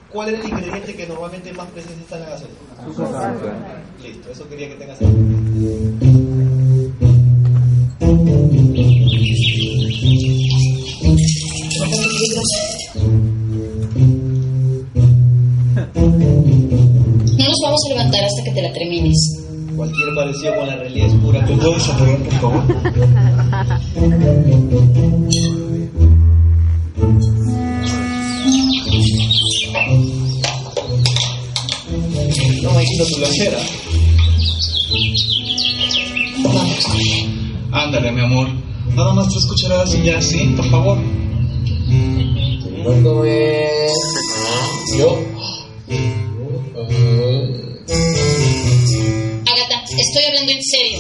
cuál 0.10 0.30
era 0.30 0.40
el 0.40 0.48
ingrediente 0.48 0.96
que 0.96 1.06
normalmente 1.06 1.52
más 1.52 1.68
presente 1.72 2.02
está 2.02 2.16
en 2.16 2.22
la 2.24 2.30
gaseosa? 2.30 3.36
Listo, 4.02 4.32
eso 4.32 4.48
quería 4.48 4.70
que 4.70 4.76
tengas 4.76 5.02
en 5.02 6.00
No 17.38 17.46
nos 17.46 17.60
vamos 17.64 17.82
a 17.86 17.90
levantar 17.90 18.24
hasta 18.24 18.44
que 18.46 18.52
te 18.52 18.62
la 18.62 18.72
termines. 18.72 19.49
Cualquier 19.80 20.14
parecido 20.14 20.56
con 20.58 20.68
la 20.68 20.76
realidad 20.76 21.08
es 21.08 21.14
pura. 21.16 21.46
¿Tú 21.46 21.58
puedes 21.58 21.88
apoyar, 21.88 22.18
por 22.18 22.34
favor? 22.34 22.64
No 32.62 32.74
me 32.74 32.84
quito 32.84 33.06
tu. 33.06 33.22
Vamos. 36.44 36.86
Ándale, 37.72 38.12
mi 38.12 38.20
amor. 38.20 38.50
Nada 38.98 39.14
más 39.14 39.30
tres 39.30 39.46
cucharadas 39.46 39.96
y 39.96 40.04
ya, 40.04 40.22
¿sí? 40.22 40.56
Por 40.58 40.66
favor. 40.66 40.98
¿Cuándo 42.84 43.24
es? 43.24 43.94
Yo. 44.98 45.18
En 50.48 50.64
serio. 50.64 51.00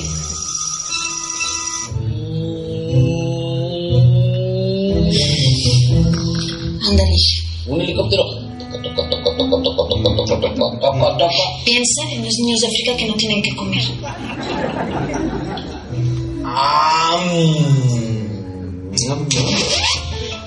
Ándale. 6.90 7.16
Un 7.68 7.82
helicóptero. 7.82 8.24
Piensa 11.66 12.02
en 12.12 12.26
los 12.26 12.34
niños 12.40 12.60
de 12.62 12.68
África 12.68 12.98
que 12.98 13.06
no 13.06 13.14
tienen 13.16 13.42
que 13.42 13.56
comer. 13.56 13.84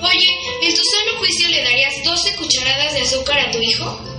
Oye, 0.03 0.29
¿en 0.61 0.75
tu 0.75 0.81
sano 0.81 1.19
juicio 1.19 1.49
le 1.49 1.63
darías 1.63 1.93
12 2.03 2.35
cucharadas 2.35 2.93
de 2.93 3.01
azúcar 3.01 3.39
a 3.39 3.51
tu 3.51 3.59
hijo? 3.59 4.12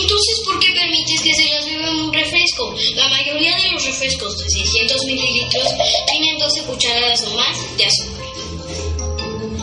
Entonces, 0.00 0.40
¿por 0.44 0.58
qué 0.60 0.72
permites 0.72 1.20
que 1.22 1.34
se 1.34 1.48
las 1.50 1.66
beba 1.66 1.88
en 1.88 1.96
un 1.96 2.12
refresco? 2.12 2.74
La 2.94 3.08
mayoría 3.08 3.56
de 3.56 3.72
los 3.72 3.84
refrescos 3.84 4.38
de 4.38 4.50
600 4.50 5.04
mililitros 5.04 5.68
tienen 6.10 6.38
12 6.38 6.62
cucharadas 6.62 7.22
o 7.26 7.36
más 7.36 7.76
de 7.76 7.84
azúcar. 7.84 8.26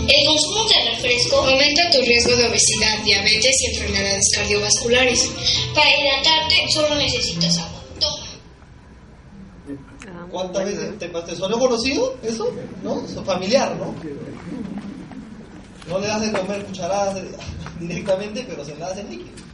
El 0.07 0.25
consumo 0.27 0.65
de 0.65 0.91
refresco 0.91 1.37
aumenta 1.37 1.89
tu 1.89 2.01
riesgo 2.01 2.35
de 2.35 2.45
obesidad, 2.47 2.99
diabetes 3.03 3.55
y 3.61 3.65
enfermedades 3.67 4.29
cardiovasculares. 4.35 5.31
Para 5.73 5.89
hidratarte 5.97 6.55
solo 6.71 6.95
necesitas 6.95 7.57
agua. 7.57 7.81
Toma. 7.99 8.27
¿Cuántas 10.29 10.65
veces 10.65 10.99
te, 10.99 11.07
te 11.07 11.35
sonó 11.35 11.57
conocido 11.57 12.17
eso? 12.21 12.53
¿No? 12.83 13.03
Eso 13.05 13.23
familiar, 13.23 13.75
¿no? 13.77 13.95
No 15.87 15.99
le 15.99 16.07
das 16.07 16.21
de 16.21 16.31
comer 16.31 16.65
cucharadas 16.65 17.21
directamente, 17.79 18.45
pero 18.47 18.65
se 18.65 18.73
le 18.73 18.79
das 18.79 18.97
en 18.97 19.09
líquido. 19.09 19.52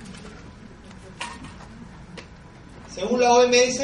Según 2.93 3.19
la 3.21 3.33
OMS, 3.33 3.81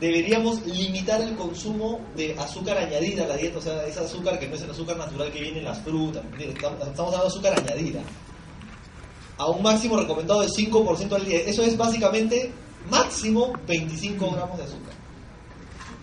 deberíamos 0.00 0.66
limitar 0.66 1.20
el 1.20 1.36
consumo 1.36 2.00
de 2.16 2.36
azúcar 2.38 2.78
añadida 2.78 3.24
a 3.24 3.28
la 3.28 3.36
dieta, 3.36 3.58
o 3.58 3.62
sea, 3.62 3.86
ese 3.86 4.00
azúcar 4.00 4.38
que 4.38 4.48
no 4.48 4.56
es 4.56 4.62
el 4.62 4.70
azúcar 4.70 4.96
natural 4.96 5.30
que 5.30 5.40
viene 5.40 5.58
en 5.58 5.64
las 5.64 5.80
frutas, 5.82 6.24
estamos 6.38 6.98
hablando 6.98 7.22
de 7.22 7.26
azúcar 7.28 7.58
añadida, 7.58 8.00
a 9.38 9.46
un 9.46 9.62
máximo 9.62 9.96
recomendado 9.96 10.40
de 10.40 10.48
5% 10.48 11.12
al 11.12 11.24
día. 11.24 11.40
Eso 11.40 11.62
es 11.62 11.76
básicamente 11.76 12.52
máximo 12.90 13.52
25 13.66 14.30
gramos 14.32 14.58
de 14.58 14.64
azúcar. 14.64 14.94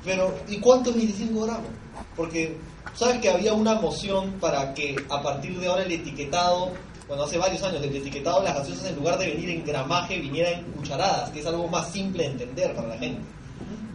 Pero, 0.04 0.34
¿y 0.48 0.58
cuánto 0.60 0.90
es 0.92 0.96
25 0.96 1.46
gramos? 1.46 1.70
Porque, 2.16 2.58
¿sabes 2.96 3.20
que 3.20 3.30
había 3.30 3.54
una 3.54 3.76
moción 3.76 4.34
para 4.40 4.74
que 4.74 4.96
a 5.10 5.22
partir 5.22 5.60
de 5.60 5.68
ahora 5.68 5.84
el 5.84 5.92
etiquetado, 5.92 6.72
bueno, 7.10 7.24
hace 7.24 7.40
varios 7.40 7.62
años, 7.64 7.84
el 7.84 7.96
etiquetado 7.96 8.40
de 8.40 8.46
las 8.46 8.60
gaseosas 8.60 8.86
en 8.86 8.96
lugar 8.96 9.18
de 9.18 9.28
venir 9.28 9.50
en 9.50 9.66
gramaje, 9.66 10.20
viniera 10.20 10.52
en 10.52 10.64
cucharadas, 10.74 11.32
que 11.32 11.40
es 11.40 11.46
algo 11.48 11.68
más 11.68 11.92
simple 11.92 12.24
de 12.24 12.30
entender 12.30 12.76
para 12.76 12.90
la 12.90 12.98
gente? 13.00 13.22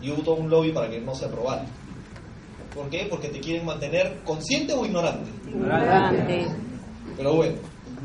Y 0.02 0.10
hubo 0.10 0.22
todo 0.22 0.34
un 0.34 0.50
lobby 0.50 0.72
para 0.72 0.90
que 0.90 1.00
no 1.00 1.14
se 1.14 1.26
aprobara. 1.26 1.64
¿Por 2.74 2.90
qué? 2.90 3.06
Porque 3.08 3.28
te 3.28 3.38
quieren 3.38 3.64
mantener 3.64 4.20
consciente 4.24 4.74
o 4.74 4.84
ignorante. 4.84 5.30
Ignorante. 5.48 6.46
Pero 7.16 7.34
bueno, 7.34 7.54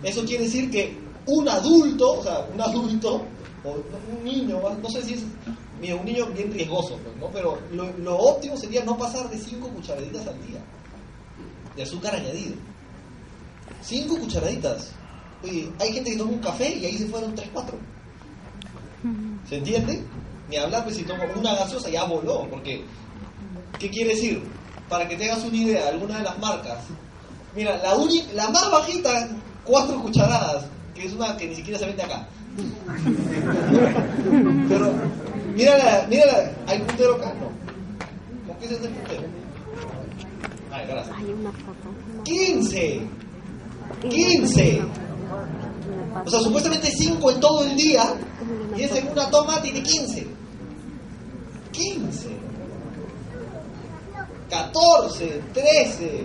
eso 0.04 0.24
quiere 0.26 0.44
decir 0.44 0.70
que 0.70 0.96
un 1.26 1.50
adulto, 1.50 2.20
o 2.20 2.24
sea, 2.24 2.46
un 2.54 2.62
adulto, 2.62 3.24
o 3.64 3.76
un 4.16 4.24
niño, 4.24 4.62
no 4.82 4.90
sé 4.90 5.02
si 5.02 5.16
es, 5.16 5.24
mira, 5.82 5.96
un 5.96 6.06
niño 6.06 6.28
bien 6.28 6.54
riesgoso, 6.54 7.00
pues, 7.04 7.18
¿no? 7.18 7.32
Pero 7.32 7.58
lo, 7.72 7.92
lo 7.98 8.16
óptimo 8.16 8.56
sería 8.56 8.84
no 8.86 8.96
pasar 8.96 9.28
de 9.28 9.40
5 9.40 9.70
cucharaditas 9.70 10.28
al 10.28 10.48
día 10.48 10.60
de 11.76 11.84
azúcar 11.84 12.16
añadido. 12.16 12.56
5 13.82 14.20
cucharaditas. 14.20 14.94
Oye, 15.44 15.70
hay 15.80 15.94
gente 15.94 16.12
que 16.12 16.18
toma 16.18 16.32
un 16.32 16.40
café 16.40 16.70
y 16.76 16.86
ahí 16.86 16.98
se 16.98 17.08
fueron 17.08 17.34
3, 17.36 17.50
4. 17.54 17.78
¿Se 19.48 19.58
entiende? 19.58 20.04
Ni 20.50 20.58
hablar, 20.58 20.84
pues 20.84 20.98
si 20.98 21.04
toma 21.04 21.24
una 21.36 21.56
gaseosa 21.56 21.90
ya 21.90 22.04
voló, 22.04 22.48
porque 22.50 22.84
¿qué 23.80 23.90
quiere 23.90 24.10
decir? 24.16 24.42
Para 24.90 25.08
que 25.08 25.16
tengas 25.16 25.44
una 25.44 25.56
idea, 25.56 25.88
alguna 25.90 26.18
de 26.18 26.24
las 26.24 26.40
marcas. 26.40 26.80
Mira, 27.56 27.78
la, 27.78 27.96
uni- 27.96 28.26
la 28.34 28.50
más 28.50 28.70
bajita, 28.70 29.30
4 29.64 30.02
cucharadas, 30.02 30.66
que 30.94 31.06
es 31.06 31.14
una 31.14 31.38
que 31.38 31.48
ni 31.48 31.56
siquiera 31.56 31.80
se 31.80 31.86
vende 31.86 32.04
acá. 32.04 32.28
Pero, 34.68 34.94
mira 35.56 35.78
la, 35.78 36.08
mira 36.10 36.26
la, 36.26 36.52
¿hay 36.72 36.80
puntero 36.80 37.16
acá? 37.16 37.34
No. 37.40 37.50
¿Con 38.48 38.58
qué 38.60 38.68
se 38.68 38.76
hace 38.76 38.86
el 38.88 38.94
puntero? 38.94 39.24
Ay, 40.72 40.88
gracias. 40.88 41.18
Hay 41.18 41.26
una 41.26 41.52
foto. 41.52 42.24
15. 42.24 43.02
15. 44.10 44.82
O 46.26 46.30
sea, 46.30 46.40
supuestamente 46.40 46.92
5 46.92 47.32
en 47.32 47.40
todo 47.40 47.64
el 47.64 47.76
día 47.76 48.16
y 48.76 48.84
esa 48.84 48.98
en 48.98 49.08
una 49.10 49.30
toma 49.30 49.62
tiene 49.62 49.82
15. 49.82 50.28
15. 51.72 52.30
14, 54.50 55.42
13, 55.54 56.24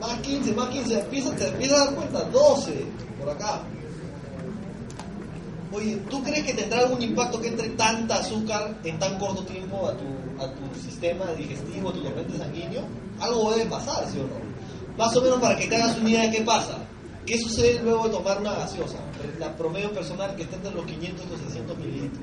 más 0.00 0.18
15, 0.20 0.52
más 0.54 0.68
15, 0.70 1.00
empieza, 1.00 1.36
te 1.36 1.48
empiezas 1.48 1.78
a 1.78 1.84
dar 1.84 1.94
cuenta, 1.94 2.22
12, 2.24 2.84
por 3.18 3.28
acá. 3.28 3.62
Oye, 5.72 5.96
¿tú 6.08 6.22
crees 6.22 6.44
que 6.44 6.54
tendrá 6.54 6.80
algún 6.80 7.00
impacto 7.02 7.40
que 7.40 7.48
entre 7.48 7.68
tanta 7.70 8.16
azúcar 8.16 8.76
en 8.82 8.98
tan 8.98 9.18
corto 9.18 9.44
tiempo 9.44 9.86
a 9.86 9.92
tu, 9.92 10.42
a 10.42 10.50
tu 10.52 10.80
sistema 10.80 11.26
digestivo, 11.36 11.90
a 11.90 11.92
tu 11.92 12.02
torrente 12.02 12.38
sanguíneo? 12.38 12.82
Algo 13.20 13.52
debe 13.52 13.66
pasar, 13.66 14.04
¿sí 14.10 14.18
o 14.18 14.22
no? 14.22 14.50
Más 14.96 15.14
o 15.14 15.22
menos 15.22 15.38
para 15.38 15.56
que 15.56 15.68
te 15.68 15.76
hagas 15.76 15.96
una 15.98 16.10
idea 16.10 16.22
de 16.22 16.30
qué 16.30 16.42
pasa. 16.42 16.78
¿Qué 17.26 17.38
sucede 17.38 17.80
luego 17.82 18.04
de 18.04 18.10
tomar 18.10 18.40
una 18.40 18.54
gaseosa? 18.54 18.98
La 19.38 19.54
promedio 19.56 19.92
personal 19.92 20.34
que 20.36 20.42
está 20.42 20.56
entre 20.56 20.72
los 20.74 20.84
500 20.86 21.26
y 21.26 21.30
los 21.30 21.40
600 21.40 21.78
mililitros. 21.78 22.22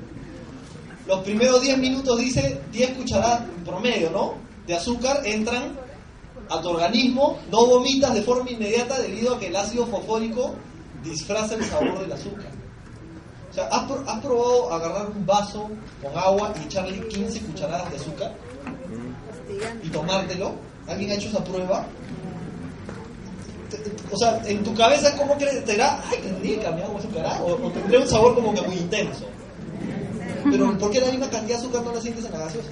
Los 1.06 1.20
primeros 1.20 1.62
10 1.62 1.78
minutos 1.78 2.18
dice 2.18 2.60
10 2.72 2.90
cucharadas 2.96 3.42
en 3.56 3.64
promedio, 3.64 4.10
¿no? 4.10 4.34
De 4.66 4.74
azúcar 4.76 5.22
entran 5.24 5.72
a 6.50 6.60
tu 6.60 6.68
organismo, 6.68 7.38
no 7.50 7.66
vomitas 7.66 8.12
de 8.14 8.22
forma 8.22 8.50
inmediata 8.50 9.00
debido 9.00 9.34
a 9.34 9.38
que 9.38 9.46
el 9.46 9.56
ácido 9.56 9.86
fosfórico 9.86 10.54
disfraza 11.02 11.54
el 11.54 11.64
sabor 11.64 12.00
del 12.00 12.12
azúcar. 12.12 12.50
O 13.50 13.54
sea, 13.54 13.64
¿has, 13.68 13.84
pro- 13.90 14.04
has 14.06 14.20
probado 14.20 14.72
agarrar 14.72 15.10
un 15.10 15.24
vaso 15.24 15.70
con 16.02 16.16
agua 16.18 16.52
y 16.60 16.64
echarle 16.66 17.06
15 17.08 17.40
cucharadas 17.40 17.90
de 17.90 17.96
azúcar 17.96 18.34
y 19.82 19.88
tomártelo? 19.88 20.52
¿Alguien 20.86 21.10
ha 21.10 21.14
hecho 21.14 21.28
esa 21.28 21.42
prueba? 21.44 21.86
O 24.10 24.16
sea, 24.16 24.40
en 24.46 24.62
tu 24.62 24.74
cabeza, 24.74 25.14
¿cómo 25.16 25.34
crees? 25.34 25.64
¿Te 25.64 25.72
dirá, 25.72 26.02
ay, 26.10 26.18
qué 26.22 26.32
rica, 26.40 26.70
mi 26.70 26.82
agua 26.82 26.98
azucarada? 26.98 27.42
O, 27.42 27.66
o 27.66 27.70
tendría 27.70 28.00
un 28.00 28.08
sabor 28.08 28.34
como 28.34 28.54
que 28.54 28.62
muy 28.62 28.76
intenso. 28.76 29.26
Pero, 30.50 30.78
¿por 30.78 30.90
qué 30.90 31.00
la 31.00 31.10
misma 31.10 31.28
cantidad 31.28 31.58
de 31.58 31.62
azúcar 31.64 31.82
no 31.84 31.92
la 31.92 32.00
sientes 32.00 32.24
en 32.24 32.32
la 32.32 32.38
gaseosa? 32.38 32.70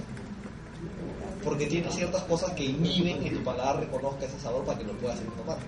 Porque 1.45 1.67
tiene 1.67 1.91
ciertas 1.93 2.23
cosas 2.23 2.53
que 2.53 2.65
inhiben 2.65 3.23
que 3.23 3.31
tu 3.31 3.45
paladar 3.45 3.81
reconozca 3.81 4.25
ese 4.25 4.41
sabor 4.41 4.65
para 4.65 4.79
que 4.79 4.85
lo 4.85 4.93
puedas 4.95 5.19
tomando. 5.37 5.65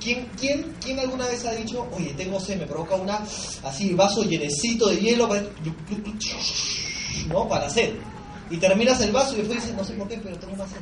¿Quién, 0.00 0.28
quién, 0.38 0.74
¿Quién 0.82 0.98
alguna 0.98 1.26
vez 1.26 1.44
ha 1.44 1.52
dicho, 1.52 1.86
oye, 1.96 2.14
tengo 2.16 2.40
sed, 2.40 2.58
me 2.58 2.66
provoca 2.66 2.94
una, 2.94 3.20
así, 3.64 3.92
vaso 3.92 4.22
llenecito 4.22 4.88
de 4.88 4.96
hielo, 4.96 5.28
¿no? 7.28 7.48
Para 7.48 7.68
sed. 7.68 7.94
Y 8.50 8.56
terminas 8.56 9.00
el 9.02 9.12
vaso 9.12 9.34
y 9.34 9.38
después 9.38 9.60
dices, 9.60 9.76
no 9.76 9.84
sé 9.84 9.92
por 9.94 10.08
qué, 10.08 10.18
pero 10.22 10.38
tengo 10.38 10.56
más 10.56 10.70
sed. 10.70 10.80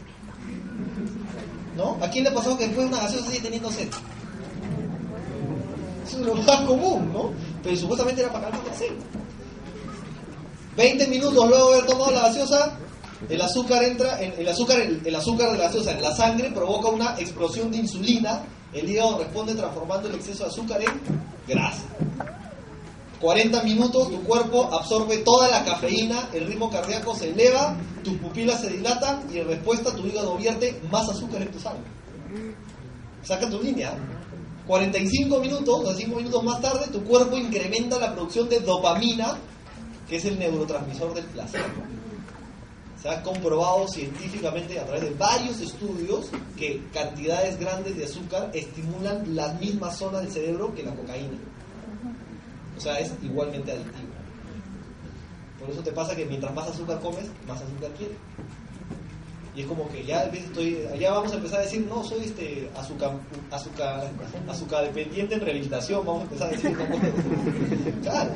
¿No? 1.78 1.96
¿A 2.04 2.10
quién 2.10 2.24
le 2.24 2.32
pasó 2.32 2.58
que 2.58 2.66
después 2.66 2.90
de 2.90 2.94
una 2.96 3.04
gaseosa 3.04 3.28
sigue 3.28 3.40
teniendo 3.40 3.70
sed? 3.70 3.88
Eso 6.06 6.18
es 6.20 6.26
lo 6.26 6.34
más 6.34 6.60
común, 6.62 7.10
¿no? 7.12 7.30
Pero 7.62 7.76
supuestamente 7.76 8.20
era 8.20 8.32
para 8.32 8.50
calmar 8.50 8.66
la 8.66 8.74
sed. 8.74 8.90
20 10.76 11.06
minutos 11.06 11.34
luego 11.48 11.70
de 11.70 11.76
haber 11.78 11.86
tomado 11.88 12.10
la 12.10 12.22
gaseosa, 12.22 12.72
el 13.28 13.40
azúcar 13.40 13.82
entra, 13.84 14.20
en- 14.20 14.34
el 14.38 14.48
azúcar, 14.48 14.80
el, 14.80 15.00
el 15.04 15.14
azúcar 15.14 15.52
de 15.52 15.58
la 15.58 15.64
gaseosa 15.64 15.92
en 15.92 16.02
la 16.02 16.14
sangre 16.16 16.50
provoca 16.50 16.88
una 16.88 17.14
explosión 17.18 17.70
de 17.70 17.78
insulina, 17.78 18.42
el 18.72 18.88
hígado 18.90 19.18
responde 19.18 19.54
transformando 19.54 20.08
el 20.08 20.16
exceso 20.16 20.44
de 20.44 20.50
azúcar 20.50 20.80
en 20.82 20.90
grasa. 21.46 21.82
40 23.20 23.62
minutos, 23.64 24.10
tu 24.10 24.22
cuerpo 24.22 24.72
absorbe 24.72 25.18
toda 25.18 25.48
la 25.48 25.64
cafeína, 25.64 26.28
el 26.32 26.46
ritmo 26.46 26.70
cardíaco 26.70 27.16
se 27.16 27.30
eleva, 27.30 27.76
tus 28.04 28.16
pupilas 28.18 28.60
se 28.60 28.70
dilatan 28.70 29.26
y 29.32 29.38
en 29.38 29.48
respuesta 29.48 29.94
tu 29.94 30.06
hígado 30.06 30.36
vierte 30.36 30.80
más 30.90 31.08
azúcar 31.08 31.42
en 31.42 31.50
tu 31.50 31.58
sangre. 31.58 31.84
Saca 33.22 33.50
tu 33.50 33.60
línea. 33.60 33.92
45 34.66 35.40
minutos, 35.40 35.80
o 35.84 35.94
5 35.94 36.16
minutos 36.16 36.44
más 36.44 36.60
tarde, 36.60 36.86
tu 36.92 37.02
cuerpo 37.02 37.36
incrementa 37.36 37.98
la 37.98 38.14
producción 38.14 38.48
de 38.48 38.60
dopamina, 38.60 39.38
que 40.08 40.16
es 40.16 40.24
el 40.26 40.38
neurotransmisor 40.38 41.14
del 41.14 41.24
placer. 41.24 41.62
Se 43.02 43.08
ha 43.08 43.22
comprobado 43.22 43.88
científicamente 43.88 44.78
a 44.78 44.84
través 44.84 45.04
de 45.04 45.10
varios 45.10 45.60
estudios 45.60 46.26
que 46.56 46.82
cantidades 46.92 47.58
grandes 47.58 47.96
de 47.96 48.04
azúcar 48.04 48.50
estimulan 48.52 49.34
las 49.34 49.58
mismas 49.58 49.96
zonas 49.96 50.22
del 50.22 50.32
cerebro 50.32 50.74
que 50.74 50.82
la 50.82 50.94
cocaína. 50.94 51.38
O 52.78 52.80
sea, 52.80 52.98
es 53.00 53.12
igualmente 53.22 53.72
adictivo. 53.72 54.08
Por 55.58 55.68
eso 55.68 55.82
te 55.82 55.90
pasa 55.90 56.14
que 56.14 56.24
mientras 56.24 56.54
más 56.54 56.68
azúcar 56.68 57.00
comes, 57.00 57.26
más 57.46 57.60
azúcar 57.60 57.90
quieres. 57.98 58.16
Y 59.56 59.62
es 59.62 59.66
como 59.66 59.88
que 59.88 60.04
ya 60.04 60.22
estoy, 60.22 60.78
ya 61.00 61.10
vamos 61.10 61.32
a 61.32 61.34
empezar 61.34 61.58
a 61.58 61.62
decir, 61.64 61.84
no, 61.88 62.04
soy 62.04 62.26
este 62.26 62.70
azúcar, 62.76 63.10
azúcar, 63.50 64.08
azúcar 64.48 64.84
dependiente 64.84 65.34
en 65.34 65.40
rehabilitación, 65.40 66.06
vamos 66.06 66.20
a 66.20 66.24
empezar 66.26 66.48
a 66.48 66.50
decir, 66.52 66.78
no, 66.78 68.02
claro. 68.02 68.30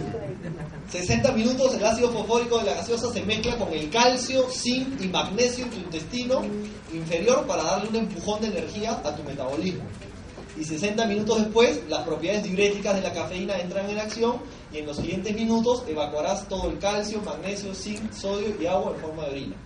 60 0.91 1.33
minutos 1.33 1.75
el 1.77 1.85
ácido 1.85 2.11
fosfórico 2.11 2.59
de 2.59 2.65
la 2.65 2.75
gaseosa 2.75 3.13
se 3.13 3.23
mezcla 3.23 3.57
con 3.57 3.73
el 3.73 3.89
calcio, 3.89 4.49
zinc 4.51 5.01
y 5.01 5.07
magnesio 5.07 5.67
en 5.67 5.71
tu 5.71 5.77
intestino 5.77 6.43
inferior 6.93 7.47
para 7.47 7.63
darle 7.63 7.91
un 7.91 7.97
empujón 7.97 8.41
de 8.41 8.49
energía 8.49 9.01
a 9.05 9.15
tu 9.15 9.23
metabolismo. 9.23 9.85
Y 10.57 10.65
60 10.65 11.07
minutos 11.07 11.39
después, 11.39 11.81
las 11.89 12.03
propiedades 12.03 12.45
diuréticas 12.45 12.95
de 12.97 13.01
la 13.01 13.13
cafeína 13.13 13.59
entran 13.59 13.89
en 13.89 13.99
acción 13.99 14.37
y 14.71 14.79
en 14.79 14.87
los 14.87 14.97
siguientes 14.97 15.35
minutos 15.35 15.83
evacuarás 15.89 16.47
todo 16.47 16.71
el 16.71 16.79
calcio, 16.79 17.23
magnesio, 17.23 17.75
zinc, 17.75 18.13
sodio 18.13 18.55
y 18.61 18.67
agua 18.67 18.93
en 18.95 19.01
forma 19.01 19.25
de 19.25 19.31
orina. 19.31 19.57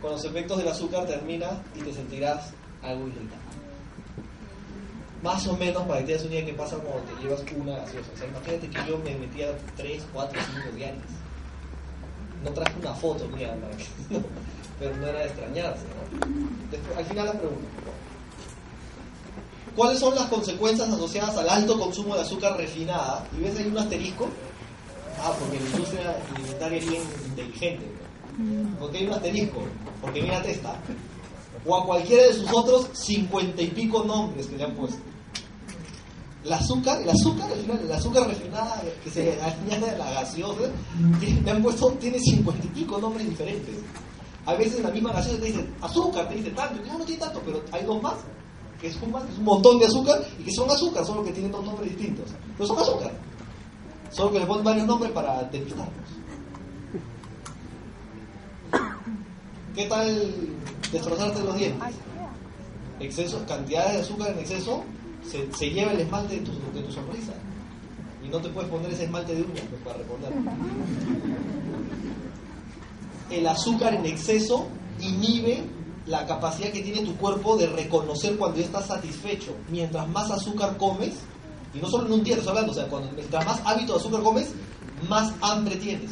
Con 0.00 0.12
los 0.12 0.24
efectos 0.24 0.58
del 0.58 0.68
azúcar 0.68 1.06
termina 1.06 1.62
y 1.74 1.80
te 1.80 1.94
sentirás 1.94 2.52
algo 2.82 3.08
irritado. 3.08 3.40
Más 5.22 5.46
o 5.46 5.56
menos 5.56 5.82
para 5.84 6.00
que 6.00 6.06
te 6.06 6.12
des 6.12 6.22
una 6.24 6.34
idea 6.34 6.44
de 6.44 6.50
qué 6.50 6.56
pasa 6.58 6.76
cuando 6.76 7.02
te 7.02 7.22
llevas 7.22 7.42
una 7.56 7.78
gaseosa. 7.78 8.10
O 8.14 8.18
sea, 8.18 8.28
imagínate 8.28 8.68
que 8.68 8.90
yo 8.90 8.98
me 8.98 9.14
metía 9.16 9.48
3, 9.76 10.06
4, 10.12 10.40
5 10.62 10.76
diarios. 10.76 11.04
No 12.44 12.50
traje 12.50 12.78
una 12.78 12.94
foto 12.94 13.26
mía 13.28 13.56
que, 13.76 13.86
pero 14.78 14.96
no 14.98 15.06
era 15.06 15.20
de 15.20 15.24
extrañarse. 15.24 15.84
¿no? 16.20 16.98
Al 16.98 17.04
final 17.06 17.26
la 17.26 17.32
pregunta. 17.32 17.66
¿Cuáles 19.76 20.00
son 20.00 20.14
las 20.14 20.24
consecuencias 20.28 20.88
asociadas 20.88 21.36
al 21.36 21.50
alto 21.50 21.78
consumo 21.78 22.14
de 22.14 22.22
azúcar 22.22 22.56
refinada? 22.56 23.26
Y 23.36 23.42
ves 23.42 23.58
ahí 23.58 23.66
un 23.66 23.76
asterisco. 23.76 24.26
Ah, 25.22 25.32
porque 25.38 25.60
la 25.60 25.66
industria 25.66 26.16
alimentaria 26.34 26.78
es 26.78 26.90
bien 26.90 27.02
inteligente. 27.26 27.86
¿no? 28.38 28.78
¿Por 28.78 28.90
qué 28.90 28.98
hay 28.98 29.06
un 29.06 29.12
asterisco? 29.12 29.60
Porque 30.00 30.22
mírate 30.22 30.52
esta. 30.52 30.80
O 31.66 31.76
a 31.76 31.84
cualquiera 31.84 32.22
de 32.22 32.32
sus 32.32 32.50
otros 32.54 32.88
cincuenta 32.94 33.60
y 33.60 33.66
pico 33.66 34.02
nombres 34.02 34.46
que 34.46 34.56
le 34.56 34.64
han 34.64 34.74
puesto. 34.74 34.98
El 36.42 36.52
azúcar, 36.54 37.02
el 37.02 37.10
azúcar 37.10 37.52
al 37.52 37.58
final, 37.58 37.80
el 37.82 37.92
azúcar 37.92 38.28
refinada 38.28 38.82
que 39.04 39.10
se 39.10 39.38
añade 39.42 39.90
a 39.94 39.98
la 39.98 40.10
gaseosa, 40.12 40.70
le 41.44 41.50
han 41.50 41.62
puesto, 41.62 41.90
tiene 42.00 42.18
cincuenta 42.18 42.64
y 42.64 42.68
pico 42.68 42.98
nombres 42.98 43.28
diferentes. 43.28 43.74
A 44.46 44.54
veces 44.54 44.80
la 44.80 44.90
misma 44.90 45.12
gaseosa 45.12 45.38
te 45.38 45.46
dice 45.46 45.66
azúcar, 45.82 46.28
te 46.28 46.36
dice 46.36 46.50
tanto, 46.50 46.80
y 46.82 46.88
no, 46.88 46.98
no 46.98 47.04
tiene 47.04 47.20
tanto, 47.20 47.42
pero 47.44 47.62
hay 47.72 47.84
dos 47.84 48.00
más 48.00 48.14
que 48.86 48.96
es 48.96 49.02
un, 49.02 49.10
más, 49.10 49.24
es 49.28 49.38
un 49.38 49.44
montón 49.44 49.78
de 49.78 49.86
azúcar 49.86 50.22
y 50.38 50.44
que 50.44 50.52
son 50.52 50.70
azúcar, 50.70 51.04
solo 51.04 51.24
que 51.24 51.32
tienen 51.32 51.50
dos 51.50 51.64
nombres 51.64 51.90
distintos. 51.90 52.26
Pero 52.56 52.66
son 52.68 52.78
azúcar. 52.78 53.12
Solo 54.10 54.32
que 54.32 54.38
le 54.38 54.46
ponen 54.46 54.64
varios 54.64 54.86
nombres 54.86 55.12
para 55.12 55.42
despistarnos. 55.44 56.06
¿Qué 59.74 59.86
tal 59.86 60.34
destrozarte 60.92 61.42
los 61.42 61.56
dientes? 61.56 61.94
Exceso, 63.00 63.44
cantidades 63.46 63.92
de 63.94 64.00
azúcar 64.00 64.30
en 64.30 64.38
exceso 64.38 64.84
se, 65.28 65.52
se 65.52 65.70
lleva 65.70 65.92
el 65.92 66.00
esmalte 66.00 66.36
de 66.36 66.40
tu, 66.42 66.52
de 66.72 66.82
tu 66.82 66.92
sonrisa. 66.92 67.32
Y 68.24 68.28
no 68.28 68.38
te 68.38 68.48
puedes 68.48 68.70
poner 68.70 68.90
ese 68.92 69.04
esmalte 69.04 69.34
de 69.34 69.42
uñas 69.42 69.64
pues, 69.68 69.82
para 69.82 69.98
recordar. 69.98 70.32
El 73.28 73.46
azúcar 73.48 73.92
en 73.94 74.06
exceso 74.06 74.68
inhibe 75.00 75.64
la 76.06 76.24
capacidad 76.24 76.70
que 76.70 76.82
tiene 76.82 77.02
tu 77.02 77.16
cuerpo 77.16 77.56
de 77.56 77.66
reconocer 77.66 78.36
cuando 78.36 78.60
estás 78.60 78.86
satisfecho. 78.86 79.54
Mientras 79.68 80.08
más 80.08 80.30
azúcar 80.30 80.76
comes, 80.76 81.14
y 81.74 81.78
no 81.78 81.88
solo 81.88 82.06
en 82.06 82.12
un 82.12 82.24
día, 82.24 82.36
estoy 82.36 82.50
hablando, 82.50 82.72
o 82.72 82.74
sea, 82.74 82.88
mientras 83.14 83.44
más 83.44 83.60
hábito 83.64 83.94
de 83.94 83.98
azúcar 83.98 84.22
comes, 84.22 84.50
más 85.08 85.32
hambre 85.40 85.76
tienes. 85.76 86.10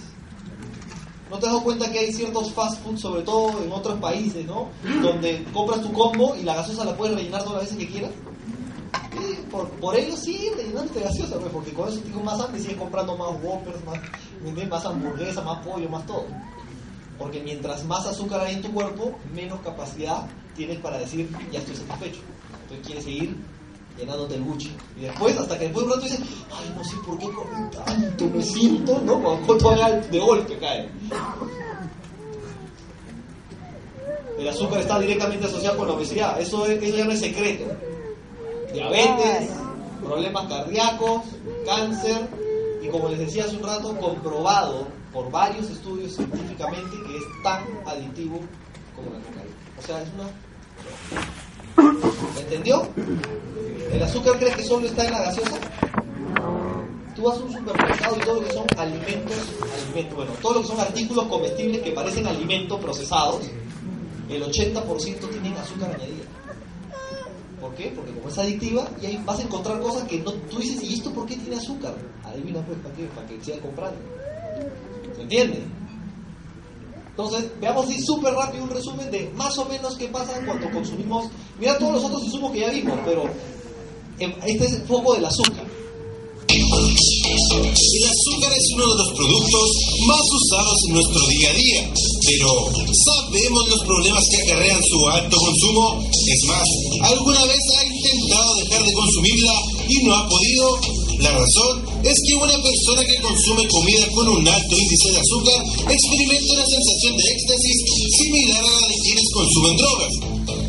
¿No 1.30 1.38
te 1.38 1.46
has 1.46 1.52
dado 1.52 1.64
cuenta 1.64 1.90
que 1.90 1.98
hay 1.98 2.12
ciertos 2.12 2.52
fast 2.52 2.83
food, 2.83 2.98
sobre 2.98 3.22
todo 3.22 3.62
en 3.62 3.72
otros 3.72 3.98
países, 3.98 4.44
¿no? 4.46 4.68
Donde 5.02 5.44
compras 5.52 5.80
tu 5.80 5.92
combo 5.92 6.37
y 6.37 6.42
la 6.42 6.54
gaseosa 6.54 6.85
la 6.85 6.96
puedes 6.96 7.16
rellenar 7.16 7.42
todas 7.42 7.62
las 7.62 7.64
veces 7.64 7.78
que 7.78 7.92
quieras. 7.92 8.11
Por, 9.50 9.68
por 9.70 9.96
ello 9.96 10.16
sí, 10.16 10.50
rellenándote 10.57 11.00
gaseosa, 11.00 11.38
pues, 11.38 11.52
porque 11.52 11.72
con 11.72 11.88
eso 11.88 12.00
tienes 12.00 12.22
más 12.22 12.40
hambre 12.40 12.61
sigues 12.61 12.76
comprando 12.76 13.16
más 13.16 13.30
Whoppers, 13.42 13.85
más, 13.85 14.68
más 14.68 14.85
hamburguesa, 14.85 15.42
más 15.42 15.64
pollo, 15.64 15.88
más 15.88 16.04
todo. 16.07 16.26
Porque 17.18 17.40
mientras 17.42 17.85
más 17.85 18.07
azúcar 18.07 18.40
hay 18.40 18.55
en 18.55 18.62
tu 18.62 18.72
cuerpo, 18.72 19.18
menos 19.33 19.61
capacidad 19.61 20.27
tienes 20.57 20.79
para 20.79 20.98
decir, 20.98 21.29
ya 21.53 21.59
estoy 21.61 21.77
satisfecho. 21.77 22.20
Entonces 22.62 22.87
quieres 22.87 23.05
seguir 23.05 23.37
llenándote 23.98 24.35
el 24.35 24.42
Gucci. 24.44 24.72
Y 24.98 25.03
después, 25.03 25.37
hasta 25.38 25.57
que 25.59 25.64
después 25.66 25.87
de 25.87 25.92
un 25.92 25.96
rato 25.98 26.09
dices, 26.11 26.20
ay, 26.53 26.72
no 26.77 26.85
sé 26.85 26.96
por 27.07 27.18
qué 27.18 27.27
comí 27.27 27.70
tanto, 27.85 28.27
me 28.27 28.42
siento, 28.42 29.00
¿no? 29.05 29.20
Cuando 29.46 29.70
haga 29.70 29.90
de 30.00 30.18
golpe 30.18 30.57
cae. 30.59 30.88
El 34.38 34.48
azúcar 34.48 34.81
está 34.81 34.98
directamente 34.98 35.46
asociado 35.46 35.79
con 35.79 35.88
la 35.88 35.94
obesidad. 35.94 36.40
Eso, 36.40 36.66
es- 36.66 36.83
eso 36.83 36.96
ya 36.96 37.05
no 37.05 37.12
es 37.12 37.20
secreto. 37.20 37.64
Diabetes, 38.72 39.50
problemas 40.05 40.46
cardíacos, 40.48 41.22
cáncer 41.64 42.29
y 42.83 42.88
como 42.88 43.09
les 43.09 43.20
decía 43.20 43.44
hace 43.44 43.57
un 43.57 43.62
rato, 43.62 43.96
comprobado 43.96 44.88
por 45.14 45.31
varios 45.31 45.70
estudios 45.70 46.16
científicamente 46.16 46.90
que 47.07 47.16
es 47.16 47.42
tan 47.44 47.62
adictivo 47.87 48.40
como 48.96 49.11
la 49.12 49.20
cocaína. 49.20 49.55
O 49.79 49.83
sea, 49.83 50.03
es 50.03 50.09
una... 50.12 50.29
¿Me 52.35 52.40
entendió? 52.40 52.88
¿El 53.92 54.03
azúcar 54.03 54.38
crees 54.38 54.57
que 54.57 54.64
solo 54.64 54.87
está 54.88 55.05
en 55.05 55.12
la 55.12 55.20
gaseosa? 55.20 55.57
Tú 57.14 57.22
vas 57.22 57.38
a 57.38 57.44
un 57.44 57.53
supermercado 57.53 58.16
y 58.16 58.24
todo 58.24 58.40
lo 58.40 58.48
que 58.48 58.53
son 58.53 58.66
alimentos, 58.77 59.38
alimentos, 59.85 60.16
bueno, 60.16 60.33
todo 60.42 60.55
lo 60.55 60.62
que 60.62 60.66
son 60.66 60.81
artículos 60.81 61.27
comestibles 61.27 61.83
que 61.83 61.92
parecen 61.92 62.27
alimentos 62.27 62.81
procesados, 62.81 63.48
el 64.29 64.42
80% 64.42 65.31
tienen 65.31 65.57
azúcar 65.57 65.94
añadida. 65.94 66.24
¿Por 67.61 67.72
qué? 67.77 67.92
Porque 67.94 68.11
como 68.11 68.29
es 68.29 68.38
adictiva, 68.38 68.88
y 69.00 69.07
ahí 69.07 69.22
vas 69.24 69.38
a 69.38 69.42
encontrar 69.42 69.81
cosas 69.81 70.09
que 70.09 70.18
no, 70.18 70.33
tú 70.33 70.59
dices, 70.59 70.83
¿y 70.83 70.94
esto 70.94 71.12
por 71.12 71.24
qué 71.24 71.37
tiene 71.37 71.55
azúcar? 71.55 71.94
Adivina 72.24 72.61
pues, 72.66 72.79
¿para 72.81 72.94
qué? 72.96 73.05
Para 73.05 73.27
que 73.29 73.44
siga 73.44 73.59
comprando. 73.61 73.96
¿Se 75.16 75.22
entiende? 75.22 75.64
Entonces, 77.16 77.44
veamos 77.61 77.87
así 77.87 78.03
súper 78.03 78.35
rápido 78.35 78.64
un 78.64 78.70
resumen 78.70 79.09
de 79.11 79.31
más 79.37 79.57
o 79.59 79.64
menos 79.66 79.96
qué 79.96 80.09
pasa 80.09 80.33
cuando 80.44 80.68
consumimos. 80.72 81.27
Mira 81.61 81.79
todos 81.79 81.94
los 81.94 82.05
otros 82.05 82.24
insumos 82.24 82.50
que 82.50 82.61
ya 82.61 82.70
vimos, 82.70 82.98
pero 83.05 83.22
em, 84.18 84.33
este 84.44 84.64
es 84.64 84.72
el 84.72 84.83
foco 84.83 85.14
del 85.14 85.24
azúcar. 85.24 85.64
El 86.48 88.05
azúcar 88.05 88.53
es 88.53 88.66
uno 88.74 88.87
de 88.87 88.98
los 88.98 89.12
productos 89.14 89.70
más 90.07 90.20
usados 90.20 90.77
en 90.88 90.94
nuestro 90.94 91.27
día 91.29 91.50
a 91.50 91.55
día, 91.55 91.92
pero 92.27 92.48
¿sabemos 93.05 93.68
los 93.68 93.85
problemas 93.85 94.24
que 94.31 94.42
acarrean 94.42 94.83
su 94.83 95.09
alto 95.09 95.37
consumo? 95.37 96.03
Es 96.11 96.44
más, 96.46 96.64
¿alguna 97.03 97.44
vez 97.44 97.61
ha 97.79 97.87
intentado 97.87 98.55
dejar 98.57 98.85
de 98.85 98.92
consumirla 98.92 99.55
y 99.88 100.05
no 100.05 100.14
ha 100.14 100.29
podido? 100.29 100.79
La 101.20 101.31
razón 101.31 101.93
es 102.04 102.16
que 102.20 102.34
una 102.34 102.58
persona 102.60 103.02
que 103.04 103.16
consume 103.22 103.66
comida 103.68 104.06
con 104.12 104.28
un 104.28 104.46
alto 104.46 104.76
índice 104.76 105.12
de 105.12 105.20
azúcar 105.20 105.58
experimenta 105.88 106.52
una 106.52 106.66
sensación 106.66 107.16
de 107.16 107.24
éxtasis 107.32 107.76
similar 108.20 108.60
a 108.60 108.80
la 108.80 108.88
de 108.88 108.94
quienes 109.02 109.28
consumen 109.32 109.76
drogas. 109.76 110.12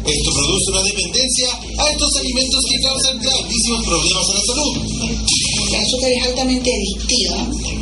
Esto 0.06 0.30
produce 0.32 0.72
una 0.72 0.84
dependencia 0.84 1.50
a 1.78 1.90
estos 1.90 2.16
alimentos 2.18 2.62
que 2.70 2.80
causan 2.80 3.20
gravísimos 3.20 3.86
problemas 3.86 4.30
a 4.30 4.34
la 4.34 4.44
salud. 4.46 4.74
El 5.68 5.76
azúcar 5.76 6.12
es 6.12 6.24
altamente 6.24 6.70
adictiva. 6.72 7.36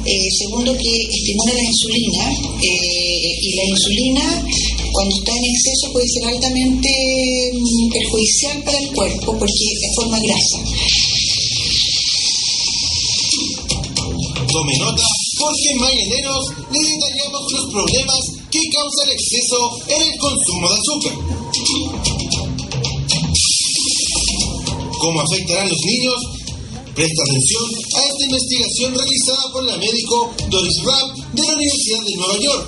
Eh, 0.06 0.30
segundo, 0.40 0.76
que 0.78 0.94
estimula 1.04 1.54
la 1.54 1.64
insulina. 1.64 2.24
eh, 2.64 3.38
y 3.44 3.56
la 3.56 3.66
insulina, 3.66 4.46
cuando 4.94 5.16
está 5.18 5.36
en 5.36 5.46
exceso, 5.46 5.92
puede 5.92 6.08
ser 6.08 6.26
altamente 6.26 6.90
mm, 7.54 7.90
perjudicial 7.92 8.64
para 8.64 8.80
el 8.80 8.88
cuerpo 8.94 9.38
porque 9.38 9.66
forma 9.96 10.20
grasa. 10.20 10.58
Tome 14.54 14.78
nota, 14.78 15.02
porque 15.40 15.70
en 15.72 15.80
Mañaneros 15.82 16.46
le 16.70 16.78
detallamos 16.78 17.42
los 17.54 17.74
problemas 17.74 18.22
que 18.52 18.62
causa 18.70 19.04
el 19.06 19.12
exceso 19.18 19.58
en 19.88 20.02
el 20.04 20.14
consumo 20.20 20.70
de 20.70 20.78
azúcar. 20.78 21.14
¿Cómo 25.00 25.22
afectarán 25.22 25.68
los 25.68 25.82
niños? 25.90 26.22
Presta 26.94 27.24
atención 27.24 27.66
a 27.98 28.02
esta 28.06 28.24
investigación 28.30 28.94
realizada 28.94 29.52
por 29.54 29.64
la 29.64 29.78
médico 29.78 30.30
Doris 30.52 30.78
Rapp 30.86 31.18
de 31.34 31.42
la 31.42 31.54
Universidad 31.54 32.04
de 32.06 32.16
Nueva 32.16 32.38
York. 32.38 32.68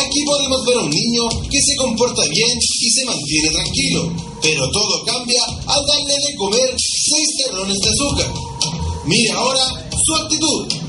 Aquí 0.00 0.24
podemos 0.24 0.64
ver 0.64 0.76
a 0.78 0.80
un 0.80 0.88
niño 0.88 1.28
que 1.50 1.60
se 1.60 1.76
comporta 1.76 2.22
bien 2.24 2.56
y 2.56 2.88
se 2.88 3.04
mantiene 3.04 3.50
tranquilo, 3.50 4.16
pero 4.40 4.64
todo 4.70 5.04
cambia 5.04 5.42
al 5.44 5.84
darle 5.92 6.14
de 6.24 6.36
comer 6.36 6.72
6 6.72 7.28
terrones 7.44 7.78
de 7.80 7.90
azúcar. 7.90 8.32
Mire 9.04 9.30
ahora 9.32 9.88
su 9.92 10.14
actitud. 10.24 10.87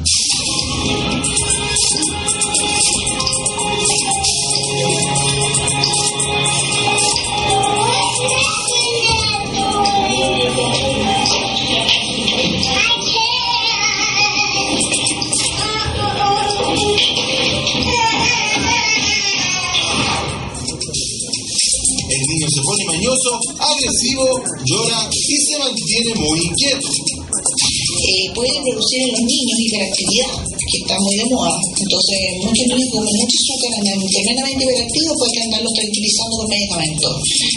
Agresivo, 23.59 24.43
llora 24.65 25.09
y 25.11 25.37
se 25.37 25.59
mantiene 25.59 26.15
muy 26.15 26.39
inquieto. 26.39 26.87
Eh, 28.07 28.31
puede 28.33 28.61
producir 28.61 29.01
en 29.01 29.11
los 29.11 29.21
niños 29.21 29.38
hiperactividad, 29.79 30.31
que 30.43 30.77
está 30.83 30.95
muy 30.99 31.15
de 31.15 31.25
moda. 31.31 31.55
Entonces, 31.79 32.19
muchos 32.43 32.65
niños 32.67 32.89
comen 32.91 33.15
mucho 33.15 33.37
azúcar, 33.39 33.71
andan 33.79 33.99
tremendamente 34.11 34.61
hiperactivos, 34.67 35.15
pues 35.15 35.23
hay 35.23 35.33
que 35.33 35.43
andarlos 35.47 35.73
tranquilizando 35.79 36.33
con 36.35 36.47
medicamentos. 36.49 37.13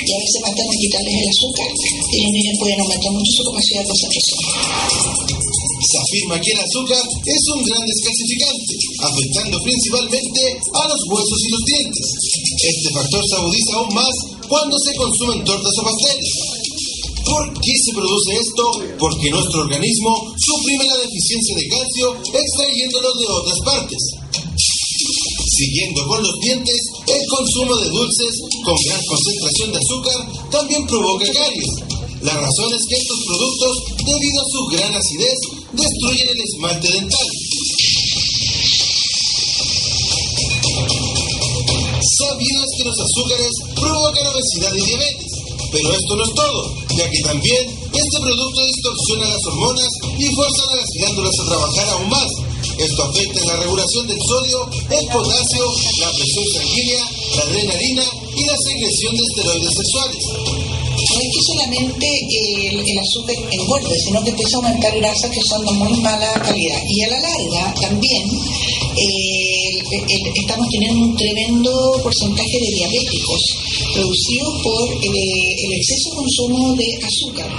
Y 0.07 0.13
a 0.13 0.19
veces 0.23 0.39
basta 0.43 0.63
con 0.63 0.77
quitarles 0.79 1.15
el 1.19 1.29
azúcar 1.35 1.69
y 1.73 2.17
los 2.23 2.33
niños 2.33 2.57
pueden 2.63 2.79
aumentar 2.79 3.13
mucho 3.13 3.33
su 3.33 3.43
capacidad 3.43 3.81
de 3.83 3.89
concentración. 3.91 4.41
Se 5.83 5.99
afirma 5.99 6.37
que 6.39 6.53
el 6.55 6.61
azúcar 6.63 7.03
es 7.03 7.43
un 7.53 7.61
gran 7.67 7.83
descalcificante, 7.83 8.75
afectando 9.03 9.57
principalmente 9.67 10.43
a 10.79 10.83
los 10.87 11.01
huesos 11.11 11.39
y 11.43 11.49
los 11.51 11.63
dientes. 11.67 12.07
Este 12.63 12.89
factor 12.95 13.23
se 13.27 13.35
agudiza 13.35 13.73
aún 13.75 13.93
más 13.95 14.15
cuando 14.47 14.79
se 14.79 14.95
consumen 14.95 15.43
tortas 15.43 15.75
o 15.75 15.83
pasteles. 15.83 16.31
¿Por 17.33 17.49
qué 17.65 17.73
se 17.81 17.97
produce 17.97 18.31
esto? 18.45 18.65
Porque 19.01 19.31
nuestro 19.31 19.63
organismo 19.65 20.13
suprime 20.37 20.85
la 20.85 21.01
deficiencia 21.01 21.57
de 21.57 21.69
calcio 21.73 22.07
extrayéndolo 22.29 23.09
de 23.09 23.27
otras 23.33 23.59
partes. 23.65 24.03
Siguiendo 25.57 26.07
con 26.09 26.23
los 26.23 26.37
dientes, 26.45 26.77
el 27.09 27.25
consumo 27.33 27.75
de 27.77 27.89
dulces 27.89 28.37
con 28.63 28.77
gran 28.85 29.01
concentración 29.09 29.73
de 29.73 29.81
azúcar 29.81 30.19
también 30.51 30.87
provoca 30.87 31.25
caries. 31.33 31.73
La 32.21 32.37
razón 32.37 32.69
es 32.69 32.85
que 32.85 33.01
estos 33.01 33.21
productos, 33.25 33.75
debido 34.05 34.37
a 34.37 34.51
su 34.53 34.61
gran 34.77 34.93
acidez, 34.93 35.39
destruyen 35.73 36.29
el 36.29 36.41
esmalte 36.53 36.89
dental. 36.93 37.29
¿Sabías 42.21 42.69
que 42.77 42.85
los 42.85 42.99
azúcares 43.01 43.53
provocan 43.81 44.27
obesidad 44.27 44.75
y 44.77 44.85
diabetes? 44.85 45.32
Pero 45.73 45.91
esto 45.91 46.17
no 46.17 46.23
es 46.23 46.35
todo, 46.35 46.75
ya 46.97 47.09
que 47.09 47.21
también 47.23 47.65
este 47.65 48.21
producto 48.21 48.67
distorsiona 48.67 49.29
las 49.29 49.45
hormonas 49.47 49.89
y 50.19 50.27
fuerza 50.35 50.63
a 50.71 50.77
las 50.77 50.89
glándulas 50.99 51.41
a 51.41 51.49
trabajar 51.49 51.89
aún 51.89 52.09
más. 52.11 52.29
Esto 52.79 53.03
afecta 53.03 53.41
en 53.41 53.49
la 53.49 53.57
regulación 53.57 54.07
del 54.07 54.19
sodio, 54.29 54.69
el 54.91 55.07
potasio, 55.09 55.65
la 56.01 56.11
presión 56.13 56.45
sanguínea, 56.55 57.05
la 57.37 57.43
adrenalina 57.43 58.05
y 58.37 58.45
la 58.45 58.57
secreción 58.57 59.17
de 59.17 59.23
esteroides 59.23 59.75
sexuales. 59.77 60.25
No 61.03 61.21
es 61.21 61.29
que 61.35 61.43
solamente 61.47 62.07
el, 62.69 62.81
el 62.81 62.99
azúcar 62.99 63.37
engorde, 63.51 63.99
sino 63.99 64.23
que 64.23 64.31
empieza 64.31 64.57
a 64.57 64.61
aumentar 64.61 64.97
grasas 64.97 65.31
que 65.31 65.41
son 65.49 65.65
de 65.65 65.73
muy 65.73 66.01
mala 66.01 66.33
calidad. 66.35 66.83
Y 66.89 67.03
a 67.03 67.09
la 67.09 67.21
larga 67.21 67.75
también 67.81 68.31
eh, 68.97 69.52
estamos 69.91 70.67
teniendo 70.71 71.01
un 71.03 71.17
tremendo 71.17 72.01
porcentaje 72.03 72.59
de 72.61 72.71
diabéticos 72.75 73.41
producidos 73.95 74.63
por 74.63 74.89
eh, 75.05 75.65
el 75.65 75.73
exceso 75.75 76.11
de 76.11 76.17
consumo 76.17 76.75
de 76.77 76.89
azúcar. 77.03 77.51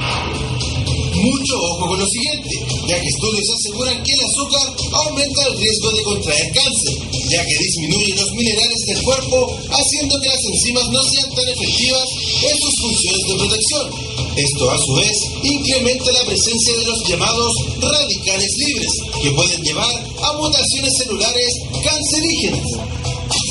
Mucho 1.13 1.55
ojo 1.55 1.87
con 1.87 1.99
lo 1.99 2.07
siguiente, 2.07 2.49
ya 2.87 2.99
que 2.99 3.07
estudios 3.07 3.47
aseguran 3.55 4.03
que 4.03 4.13
el 4.13 4.21
azúcar 4.25 4.75
aumenta 5.05 5.47
el 5.47 5.57
riesgo 5.57 5.91
de 5.91 6.03
contraer 6.03 6.51
cáncer, 6.51 6.95
ya 7.29 7.45
que 7.45 7.57
disminuye 7.57 8.15
los 8.15 8.31
minerales 8.33 8.81
del 8.87 9.01
cuerpo, 9.03 9.57
haciendo 9.69 10.19
que 10.19 10.29
las 10.29 10.43
enzimas 10.43 10.87
no 10.89 11.03
sean 11.03 11.29
tan 11.35 11.47
efectivas 11.47 12.07
en 12.43 12.57
sus 12.57 12.75
funciones 12.81 13.21
de 13.27 13.35
protección. 13.35 14.12
Esto 14.35 14.71
a 14.71 14.77
su 14.79 14.93
vez 14.95 15.15
incrementa 15.43 16.11
la 16.11 16.25
presencia 16.25 16.73
de 16.77 16.85
los 16.85 16.97
llamados 17.07 17.51
radicales 17.79 18.51
libres, 18.57 18.91
que 19.21 19.31
pueden 19.31 19.61
llevar 19.61 19.93
a 20.23 20.33
mutaciones 20.33 20.91
celulares 20.97 21.53
cancerígenas. 21.83 22.65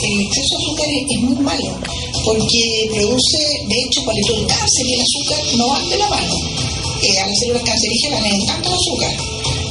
El 0.03 0.21
exceso 0.21 0.59
de 0.59 0.65
azúcar 0.65 0.87
es, 0.91 1.21
muy 1.23 1.37
malo 1.37 1.79
porque 2.25 2.91
produce, 2.93 3.39
de 3.69 3.79
hecho, 3.79 4.05
para 4.05 4.19
el 4.19 4.47
cáncer 4.47 4.87
y 4.87 4.95
el 4.95 5.01
azúcar 5.01 5.57
no 5.57 5.69
van 5.69 5.89
de 5.89 5.99
la 5.99 6.09
mano. 6.09 6.35
Eh, 7.03 7.19
a 7.19 7.27
las 7.27 7.39
células 7.39 7.63
cancerígenas 7.63 8.23
les 8.23 8.33
encanta 8.35 8.69
el 8.69 8.75
azúcar. 8.75 9.17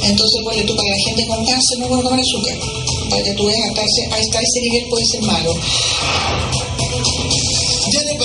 Entonces, 0.04 0.40
bueno, 0.44 0.62
tú 0.64 0.76
para 0.76 0.88
la 0.88 1.02
gente 1.04 1.26
con 1.26 1.44
cáncer 1.44 1.78
no 1.78 1.88
puede 1.88 2.02
comer 2.02 2.20
azúcar. 2.20 2.58
Para 3.10 3.22
que 3.22 3.32
tú 3.32 3.46
veas 3.46 3.60
hasta 3.78 4.40
ese 4.40 4.60
nivel 4.62 4.88
puede 4.88 5.04
ser 5.04 5.22
malo. 5.22 5.54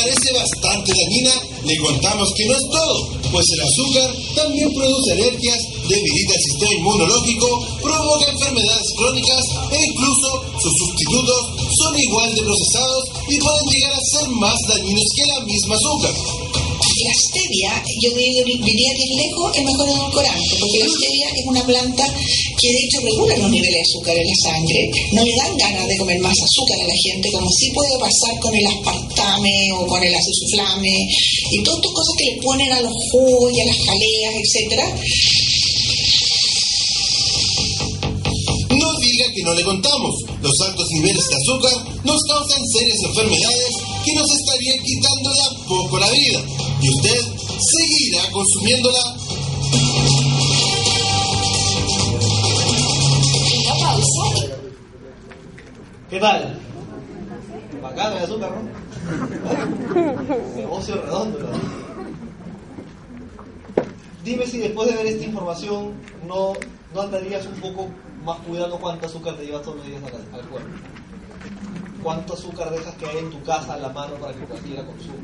¿Ya 0.07 0.13
le 0.13 0.19
parece 0.21 0.39
bastante 0.39 0.93
dañina? 0.93 1.33
Le 1.65 1.77
contamos 1.79 2.29
que 2.37 2.45
no 2.45 2.53
es 2.53 2.63
todo, 2.71 3.09
pues 3.29 3.45
el 3.55 3.61
azúcar 3.61 4.15
también 4.35 4.73
produce 4.73 5.11
alergias, 5.11 5.59
debilita 5.89 6.33
el 6.33 6.41
sistema 6.43 6.73
inmunológico, 6.75 7.67
provoca 7.83 8.31
enfermedades 8.31 8.87
crónicas 8.95 9.43
e 9.69 9.77
incluso 9.91 10.45
sus 10.61 10.73
sustitutos 10.79 11.41
son 11.77 11.99
igual 11.99 12.33
de 12.35 12.41
procesados 12.41 13.03
y 13.27 13.37
pueden 13.37 13.65
llegar 13.67 13.93
a 13.93 14.17
ser 14.17 14.29
más 14.29 14.55
dañinos 14.69 15.09
que 15.13 15.25
la 15.25 15.39
misma 15.43 15.75
azúcar. 15.75 16.13
La 17.03 17.13
stevia, 17.13 17.83
yo 18.01 18.10
diría 18.13 18.93
que 18.93 19.03
es 19.03 19.13
lejos 19.15 19.57
el 19.57 19.65
mejor 19.65 19.89
edulcorante, 19.89 20.55
porque 20.60 20.79
la 20.79 20.89
stevia 20.89 21.27
es 21.36 21.45
una 21.45 21.65
planta 21.65 22.05
que 22.60 22.67
de 22.71 22.79
hecho 22.79 22.99
regula 23.01 23.38
los 23.38 23.51
niveles 23.51 23.73
de 23.73 23.81
azúcar 23.81 24.17
en 24.17 24.27
la 24.27 24.38
sangre, 24.43 24.91
no 25.13 25.23
le 25.23 25.36
dan 25.36 25.57
ganas 25.57 25.88
de 25.88 25.97
comer 25.97 26.19
más 26.19 26.36
azúcar 26.38 26.81
a 26.81 26.88
la 26.88 26.97
gente, 27.03 27.31
como 27.31 27.49
sí 27.51 27.71
puede 27.71 27.97
pasar 27.99 28.39
con 28.39 28.55
el 28.55 28.65
aspartame 28.65 29.71
o 29.73 29.88
con 29.88 30.03
el 30.03 30.13
azuflame 30.13 31.07
y 31.51 31.63
todas 31.63 31.79
estas 31.79 31.93
cosas 31.93 32.15
que 32.17 32.25
le 32.25 32.41
ponen 32.41 32.71
a 32.71 32.81
los 32.81 32.93
jugos 33.12 33.51
y 33.53 33.62
a 33.62 33.65
las 33.65 33.77
jaleas, 33.86 34.33
etcétera. 34.43 34.95
No 38.69 38.99
diga 38.99 39.25
que 39.33 39.43
no 39.43 39.53
le 39.53 39.63
contamos. 39.63 40.15
Los 40.41 40.53
altos 40.62 40.88
niveles 40.91 41.27
de 41.27 41.36
azúcar 41.36 41.73
nos 42.03 42.21
causan 42.23 42.62
serias 42.67 42.97
enfermedades 43.03 43.73
que 44.05 44.13
nos 44.13 44.29
estarían 44.39 44.79
quitando 44.83 45.33
de 45.33 45.41
a 45.41 45.67
poco 45.67 45.97
la 45.97 46.12
vida. 46.12 46.66
Y 46.79 46.89
usted 46.89 47.19
seguirá 47.59 48.31
consumiéndola. 48.31 48.99
¿Qué 56.09 56.19
tal? 56.19 56.59
Bacán 57.81 58.13
el 58.13 58.23
azúcar, 58.23 58.51
¿no? 58.51 58.61
Negocio 60.55 61.01
redondo. 61.01 61.39
¿no? 61.39 61.47
Dime 64.23 64.45
si 64.45 64.59
después 64.59 64.89
de 64.89 64.95
ver 64.95 65.05
esta 65.07 65.25
información 65.25 65.93
no, 66.27 66.53
no 66.93 67.01
andarías 67.01 67.45
un 67.45 67.61
poco 67.61 67.87
más 68.23 68.39
cuidando 68.39 68.77
cuánto 68.77 69.05
azúcar 69.05 69.35
te 69.35 69.45
llevas 69.45 69.63
todos 69.63 69.77
los 69.77 69.87
días 69.87 70.01
al, 70.03 70.39
al 70.39 70.45
cuerpo. 70.47 70.69
Cuánto 72.03 72.33
azúcar 72.33 72.69
dejas 72.71 72.95
que 72.95 73.05
haya 73.05 73.19
en 73.19 73.31
tu 73.31 73.41
casa 73.43 73.73
a 73.73 73.77
la 73.77 73.89
mano 73.89 74.15
para 74.15 74.33
que 74.33 74.45
cualquiera 74.45 74.85
consuma. 74.85 75.15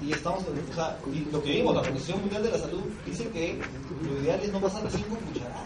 Y 0.00 0.12
estamos, 0.12 0.42
o 0.42 0.74
sea, 0.74 0.98
y 1.12 1.30
lo 1.30 1.42
que 1.42 1.50
vimos, 1.50 1.74
la 1.74 1.80
Organización 1.80 2.20
Mundial 2.20 2.42
de 2.42 2.50
la 2.50 2.58
Salud 2.58 2.82
dice 3.06 3.28
que 3.28 3.58
lo 4.02 4.22
ideal 4.22 4.40
es 4.42 4.52
no 4.52 4.60
pasar 4.60 4.82
de 4.82 4.90
5 4.90 5.06
cucharadas. 5.08 5.62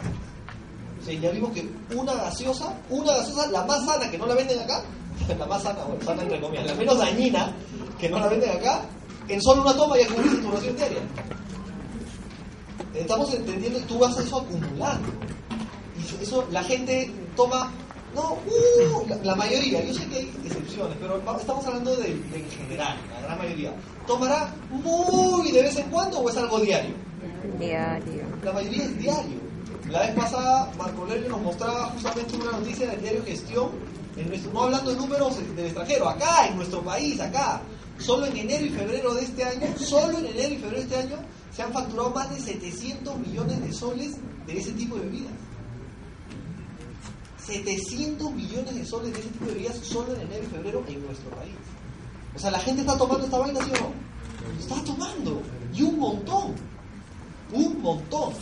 O 1.00 1.04
sea, 1.04 1.14
ya 1.14 1.30
vimos 1.30 1.52
que 1.52 1.68
una 1.94 2.14
gaseosa, 2.14 2.76
una 2.90 3.12
gaseosa, 3.12 3.50
la 3.50 3.64
más 3.64 3.84
sana 3.84 4.10
que 4.10 4.18
no 4.18 4.26
la 4.26 4.34
venden 4.34 4.60
acá, 4.60 4.82
la 5.38 5.46
más 5.46 5.62
sana, 5.62 5.84
bueno, 5.84 6.04
sana 6.04 6.22
entre 6.22 6.40
comillas, 6.40 6.66
la 6.66 6.74
menos 6.74 6.98
dañina 6.98 7.52
que 7.98 8.08
no 8.08 8.18
la 8.18 8.28
venden 8.28 8.50
acá, 8.50 8.82
en 9.28 9.42
solo 9.42 9.62
una 9.62 9.76
toma 9.76 9.96
ya 9.98 10.06
cubriste 10.08 10.38
tu 10.38 10.50
ración 10.50 10.76
diaria. 10.76 10.98
Estamos 12.94 13.32
entendiendo 13.34 13.78
tú 13.80 13.98
vas 13.98 14.16
a 14.16 14.22
eso 14.22 14.38
acumulando. 14.40 15.08
Y 15.98 16.22
eso, 16.22 16.46
la 16.50 16.62
gente 16.62 17.10
toma, 17.36 17.72
no, 18.16 18.32
uh, 18.32 19.08
la, 19.08 19.16
la 19.22 19.34
mayoría, 19.36 19.84
yo 19.84 19.94
sé 19.94 20.06
que 20.08 20.16
hay 20.16 20.32
excepciones, 20.44 20.96
pero 21.00 21.16
estamos 21.38 21.64
hablando 21.66 21.94
de, 21.96 22.08
de 22.14 22.38
en 22.38 22.50
general, 22.50 22.96
la 23.12 23.20
gran 23.20 23.38
mayoría. 23.38 23.72
¿Tomará 24.06 24.52
muy 24.70 25.52
de 25.52 25.62
vez 25.62 25.76
en 25.76 25.88
cuando 25.90 26.18
o 26.20 26.28
es 26.30 26.36
algo 26.36 26.58
diario? 26.60 26.94
Diario. 27.58 28.22
La 28.42 28.52
mayoría 28.52 28.84
es 28.84 28.98
diario. 28.98 29.46
La 29.90 30.00
vez 30.00 30.14
pasada, 30.16 30.72
Marco 30.76 31.02
Aurelio 31.02 31.28
nos 31.28 31.42
mostraba 31.42 31.86
justamente 31.90 32.36
una 32.36 32.52
noticia 32.52 32.88
del 32.90 33.00
diario 33.02 33.24
Gestión, 33.24 33.70
en 34.16 34.28
nuestro- 34.28 34.52
no 34.52 34.62
hablando 34.64 34.90
de 34.90 34.96
números 34.96 35.36
del 35.54 35.66
extranjero, 35.66 36.08
acá, 36.08 36.48
en 36.48 36.56
nuestro 36.56 36.82
país, 36.82 37.20
acá. 37.20 37.60
Solo 37.98 38.26
en 38.26 38.36
enero 38.36 38.64
y 38.66 38.70
febrero 38.70 39.14
de 39.14 39.22
este 39.22 39.44
año, 39.44 39.66
solo 39.78 40.18
en 40.18 40.26
enero 40.26 40.54
y 40.54 40.58
febrero 40.58 40.76
de 40.76 40.82
este 40.82 40.96
año, 40.96 41.16
se 41.54 41.62
han 41.62 41.72
facturado 41.72 42.10
más 42.10 42.28
de 42.34 42.40
700 42.40 43.18
millones 43.18 43.60
de 43.62 43.72
soles 43.72 44.16
de 44.46 44.58
ese 44.58 44.72
tipo 44.72 44.96
de 44.96 45.02
bebidas. 45.02 45.32
700 47.46 48.32
millones 48.32 48.74
de 48.74 48.84
soles 48.84 49.12
de 49.12 49.20
ese 49.20 49.28
tipo 49.28 49.44
de 49.46 49.52
bebidas 49.54 49.76
solo 49.78 50.14
en 50.14 50.22
enero 50.22 50.44
y 50.44 50.46
febrero 50.46 50.84
en 50.88 51.06
nuestro 51.06 51.30
país. 51.30 51.54
O 52.34 52.38
sea, 52.38 52.50
la 52.50 52.58
gente 52.58 52.82
está 52.82 52.98
tomando 52.98 53.24
esta 53.24 53.38
vaina, 53.38 53.64
¿sí 53.64 53.70
o 53.70 53.80
no? 53.80 54.58
Está 54.58 54.84
tomando. 54.84 55.42
Y 55.72 55.82
un 55.82 55.98
montón. 55.98 56.54
Un 57.52 57.80
montón. 57.80 58.32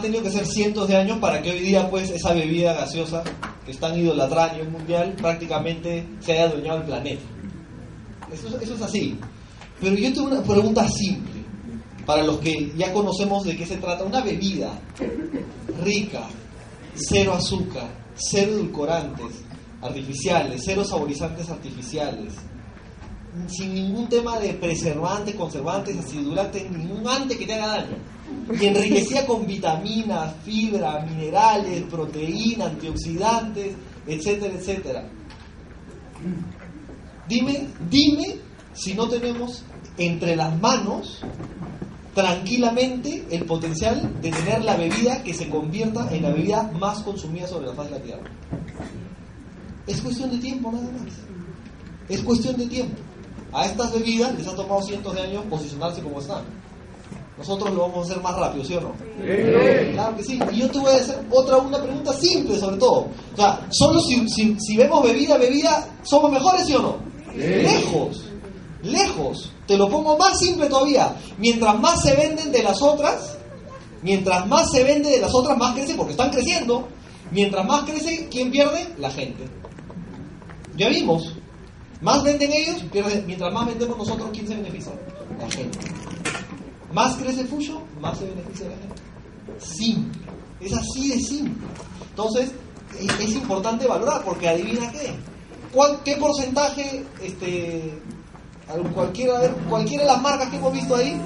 Han 0.00 0.02
tenido 0.02 0.22
que 0.22 0.30
ser 0.30 0.46
cientos 0.46 0.88
de 0.88 0.96
años 0.96 1.18
para 1.18 1.42
que 1.42 1.50
hoy 1.50 1.60
día, 1.60 1.88
pues, 1.90 2.10
esa 2.10 2.32
bebida 2.32 2.72
gaseosa 2.72 3.22
que 3.66 3.72
están 3.72 3.98
idolatrando 3.98 4.54
a 4.54 4.56
nivel 4.56 4.70
mundial 4.70 5.14
prácticamente 5.20 6.06
se 6.20 6.32
haya 6.32 6.44
adueñado 6.44 6.78
el 6.78 6.84
planeta. 6.84 7.22
Eso 8.32 8.58
es 8.58 8.82
así. 8.82 9.18
Pero 9.78 9.96
yo 9.96 10.12
tengo 10.12 10.28
una 10.28 10.42
pregunta 10.42 10.88
simple 10.88 11.42
para 12.06 12.22
los 12.22 12.38
que 12.38 12.72
ya 12.76 12.92
conocemos 12.92 13.44
de 13.44 13.56
qué 13.56 13.66
se 13.66 13.76
trata. 13.76 14.04
Una 14.04 14.22
bebida 14.22 14.72
rica, 15.82 16.22
cero 16.94 17.34
azúcar, 17.34 17.88
cero 18.14 18.52
edulcorantes 18.52 19.42
artificiales, 19.82 20.62
cero 20.64 20.82
saborizantes 20.82 21.50
artificiales, 21.50 22.34
sin 23.48 23.74
ningún 23.74 24.08
tema 24.08 24.38
de 24.38 24.54
preservantes, 24.54 25.34
conservantes, 25.34 25.96
acidulantes, 25.98 26.70
ningún 26.70 27.06
ante 27.06 27.36
que 27.36 27.46
te 27.46 27.54
haga 27.54 27.66
daño. 27.66 27.96
Y 28.60 28.66
enriquecida 28.66 29.26
con 29.26 29.46
vitaminas, 29.46 30.34
fibra, 30.44 31.04
minerales, 31.08 31.82
proteína, 31.84 32.66
antioxidantes, 32.66 33.74
etcétera, 34.06 34.54
etcétera. 34.54 35.08
Dime, 37.28 37.68
dime 37.88 38.36
si 38.72 38.94
no 38.94 39.08
tenemos 39.08 39.62
entre 39.96 40.34
las 40.36 40.58
manos 40.60 41.20
tranquilamente 42.14 43.24
el 43.30 43.44
potencial 43.44 44.20
de 44.20 44.30
tener 44.30 44.64
la 44.64 44.76
bebida 44.76 45.22
que 45.22 45.32
se 45.32 45.48
convierta 45.48 46.08
en 46.14 46.22
la 46.22 46.30
bebida 46.30 46.70
más 46.78 47.02
consumida 47.02 47.46
sobre 47.46 47.68
la 47.68 47.74
faz 47.74 47.86
de 47.86 47.98
la 47.98 48.02
Tierra. 48.02 48.30
Es 49.86 50.00
cuestión 50.00 50.30
de 50.30 50.38
tiempo 50.38 50.72
nada 50.72 50.90
más. 50.90 51.12
Es 52.08 52.20
cuestión 52.22 52.56
de 52.56 52.66
tiempo. 52.66 52.96
A 53.52 53.66
estas 53.66 53.92
bebidas 53.92 54.34
les 54.38 54.46
ha 54.46 54.54
tomado 54.54 54.82
cientos 54.82 55.14
de 55.14 55.22
años 55.22 55.44
posicionarse 55.50 56.02
como 56.02 56.20
están. 56.20 56.44
Nosotros 57.36 57.72
lo 57.72 57.88
vamos 57.88 57.98
a 57.98 58.10
hacer 58.10 58.22
más 58.22 58.36
rápido, 58.36 58.64
¿sí 58.64 58.74
o 58.74 58.80
no? 58.82 58.92
Claro 59.92 60.16
que 60.16 60.22
sí. 60.22 60.38
Y 60.52 60.58
yo 60.58 60.70
te 60.70 60.78
voy 60.78 60.92
a 60.92 60.96
hacer 60.96 61.24
otra 61.30 61.56
una 61.56 61.82
pregunta 61.82 62.12
simple 62.12 62.58
sobre 62.58 62.76
todo. 62.76 63.08
O 63.32 63.36
sea, 63.36 63.66
solo 63.70 63.98
si, 64.00 64.28
si, 64.28 64.56
si 64.60 64.76
vemos 64.76 65.02
bebida, 65.02 65.38
bebida, 65.38 65.88
¿somos 66.02 66.30
mejores, 66.30 66.66
sí 66.66 66.74
o 66.74 66.82
no? 66.82 66.96
Lejos. 67.34 68.24
Lejos. 68.82 69.52
Te 69.66 69.76
lo 69.76 69.88
pongo 69.88 70.18
más 70.18 70.38
simple 70.38 70.66
todavía. 70.66 71.16
Mientras 71.38 71.80
más 71.80 72.02
se 72.02 72.14
venden 72.14 72.52
de 72.52 72.62
las 72.62 72.82
otras, 72.82 73.38
mientras 74.02 74.46
más 74.46 74.70
se 74.70 74.84
vende 74.84 75.10
de 75.10 75.20
las 75.20 75.34
otras, 75.34 75.56
más 75.56 75.74
crece 75.74 75.94
porque 75.94 76.12
están 76.12 76.30
creciendo. 76.30 76.88
Mientras 77.30 77.64
más 77.64 77.84
crece, 77.84 78.28
¿quién 78.30 78.50
pierde? 78.50 78.86
La 78.98 79.10
gente. 79.10 79.44
Ya 80.76 80.88
vimos. 80.88 81.34
Más 82.00 82.22
venden 82.22 82.50
ellos, 82.52 82.82
pierde- 82.90 83.22
mientras 83.26 83.52
más 83.52 83.66
vendemos 83.66 83.98
nosotros, 83.98 84.30
¿quién 84.32 84.48
se 84.48 84.54
beneficia? 84.56 84.92
La 85.38 85.50
gente. 85.50 85.78
Más 86.92 87.14
crece 87.16 87.44
Fuyo, 87.44 87.80
más 88.00 88.18
se 88.18 88.24
beneficia 88.26 88.66
la 88.68 88.76
gente. 88.76 89.02
Simple. 89.58 90.20
Es 90.60 90.72
así 90.72 91.08
de 91.10 91.20
simple. 91.20 91.66
Entonces, 92.10 92.50
es, 92.98 93.32
importante 93.34 93.86
valorar, 93.86 94.24
porque 94.24 94.48
adivina 94.48 94.90
qué. 94.92 95.14
¿Cuál- 95.72 96.00
¿Qué 96.04 96.16
porcentaje, 96.16 97.04
este, 97.22 97.94
al- 98.68 98.90
cualquiera, 98.92 99.40
cualquiera 99.68 100.04
de 100.04 100.10
las 100.10 100.20
marcas 100.22 100.48
que 100.50 100.56
hemos 100.56 100.72
visto 100.72 100.96
ahí, 100.96 101.20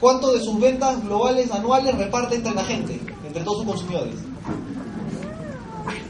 cuánto 0.00 0.32
de 0.32 0.40
sus 0.40 0.58
ventas 0.58 1.02
globales 1.04 1.50
anuales 1.52 1.96
reparte 1.96 2.36
entre 2.36 2.54
la 2.54 2.64
gente, 2.64 3.00
entre 3.26 3.44
todos 3.44 3.58
sus 3.58 3.66
consumidores? 3.66 4.14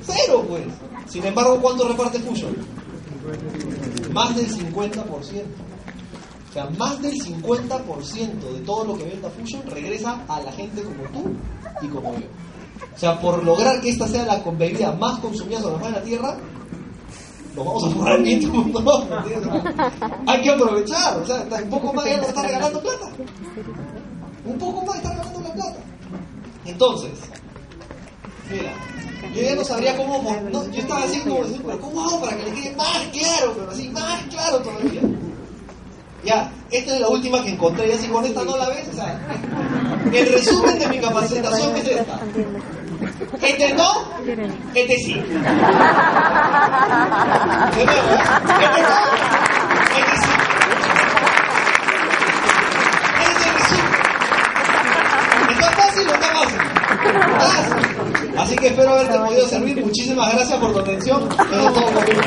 Cero, 0.02 0.44
pues. 0.48 0.64
Sin 1.08 1.24
embargo, 1.24 1.58
¿cuánto 1.60 1.86
reparte 1.88 2.18
Fusion? 2.20 2.54
Más 4.12 4.36
del 4.36 4.48
50%. 4.48 5.04
O 6.48 6.52
sea, 6.52 6.70
más 6.78 7.02
del 7.02 7.12
50% 7.12 8.52
de 8.52 8.60
todo 8.60 8.84
lo 8.84 8.98
que 8.98 9.04
venda 9.04 9.28
Fusion 9.30 9.62
regresa 9.70 10.24
a 10.26 10.40
la 10.40 10.52
gente 10.52 10.82
como 10.82 11.02
tú 11.10 11.30
y 11.82 11.88
como 11.88 12.14
yo. 12.14 12.26
O 12.94 12.98
sea, 12.98 13.20
por 13.20 13.44
lograr 13.44 13.80
que 13.80 13.90
esta 13.90 14.08
sea 14.08 14.24
la 14.24 14.38
bebida 14.38 14.92
más 14.92 15.18
consumida 15.20 15.60
sobre 15.60 15.74
la 15.74 15.80
faz 15.80 15.92
de 15.92 15.98
la 15.98 16.04
Tierra, 16.04 16.38
lo 17.54 17.64
vamos 17.64 17.84
a 17.84 17.96
poner 17.96 18.22
bien, 18.22 18.72
no, 18.72 19.06
hay 20.26 20.42
que 20.42 20.50
aprovechar, 20.50 21.18
o 21.18 21.26
sea, 21.26 21.46
un 21.62 21.70
poco 21.70 21.92
más 21.92 22.04
ya 22.04 22.16
nos 22.18 22.28
está 22.28 22.42
regalando 22.42 22.80
plata. 22.80 23.06
Un 24.44 24.58
poco 24.58 24.84
más 24.84 24.96
está 24.96 25.10
regalando 25.10 25.40
la 25.40 25.54
plata. 25.54 25.76
Entonces, 26.64 27.12
mira, 28.50 28.72
yo 29.36 29.42
ya 29.42 29.54
no 29.54 29.64
sabría 29.64 29.96
cómo, 29.96 30.22
yo 30.72 30.80
estaba 30.80 31.02
así 31.04 31.20
como, 31.20 31.40
pero 31.42 31.80
¿cómo 31.80 32.08
hago 32.08 32.20
para 32.20 32.36
que 32.36 32.44
le 32.44 32.52
quede 32.52 32.74
más 32.74 32.98
claro, 33.12 33.52
pero 33.54 33.70
así, 33.70 33.88
más 33.90 34.22
claro 34.30 34.58
todavía? 34.60 35.02
Ya, 36.24 36.50
esta 36.70 36.94
es 36.94 37.00
la 37.00 37.08
última 37.08 37.42
que 37.42 37.50
encontré, 37.50 37.86
y 37.88 37.92
así 37.92 38.08
con 38.08 38.24
esta 38.24 38.42
no 38.42 38.56
la 38.56 38.68
ves, 38.70 38.88
o 38.88 38.94
sea, 38.94 39.20
el 40.12 40.32
resumen 40.32 40.78
de 40.78 40.88
mi 40.88 40.98
capacitación 40.98 41.76
es 41.76 41.86
esta. 41.86 42.20
Este 43.42 43.74
no, 43.74 43.92
este 44.74 44.96
sí. 44.96 45.12
Este 45.14 45.36
no, 45.36 45.52
este 49.96 50.16
sí. 50.22 50.35
Así 58.46 58.54
que 58.54 58.68
espero 58.68 58.90
haberte 58.90 59.18
podido 59.18 59.48
servir. 59.48 59.84
Muchísimas 59.84 60.32
gracias 60.32 60.60
por 60.60 60.72
tu 60.72 60.78
atención. 60.78 61.28
Eso 61.32 61.68
es 61.68 61.74
todo 61.74 61.86
conmigo. 61.86 62.22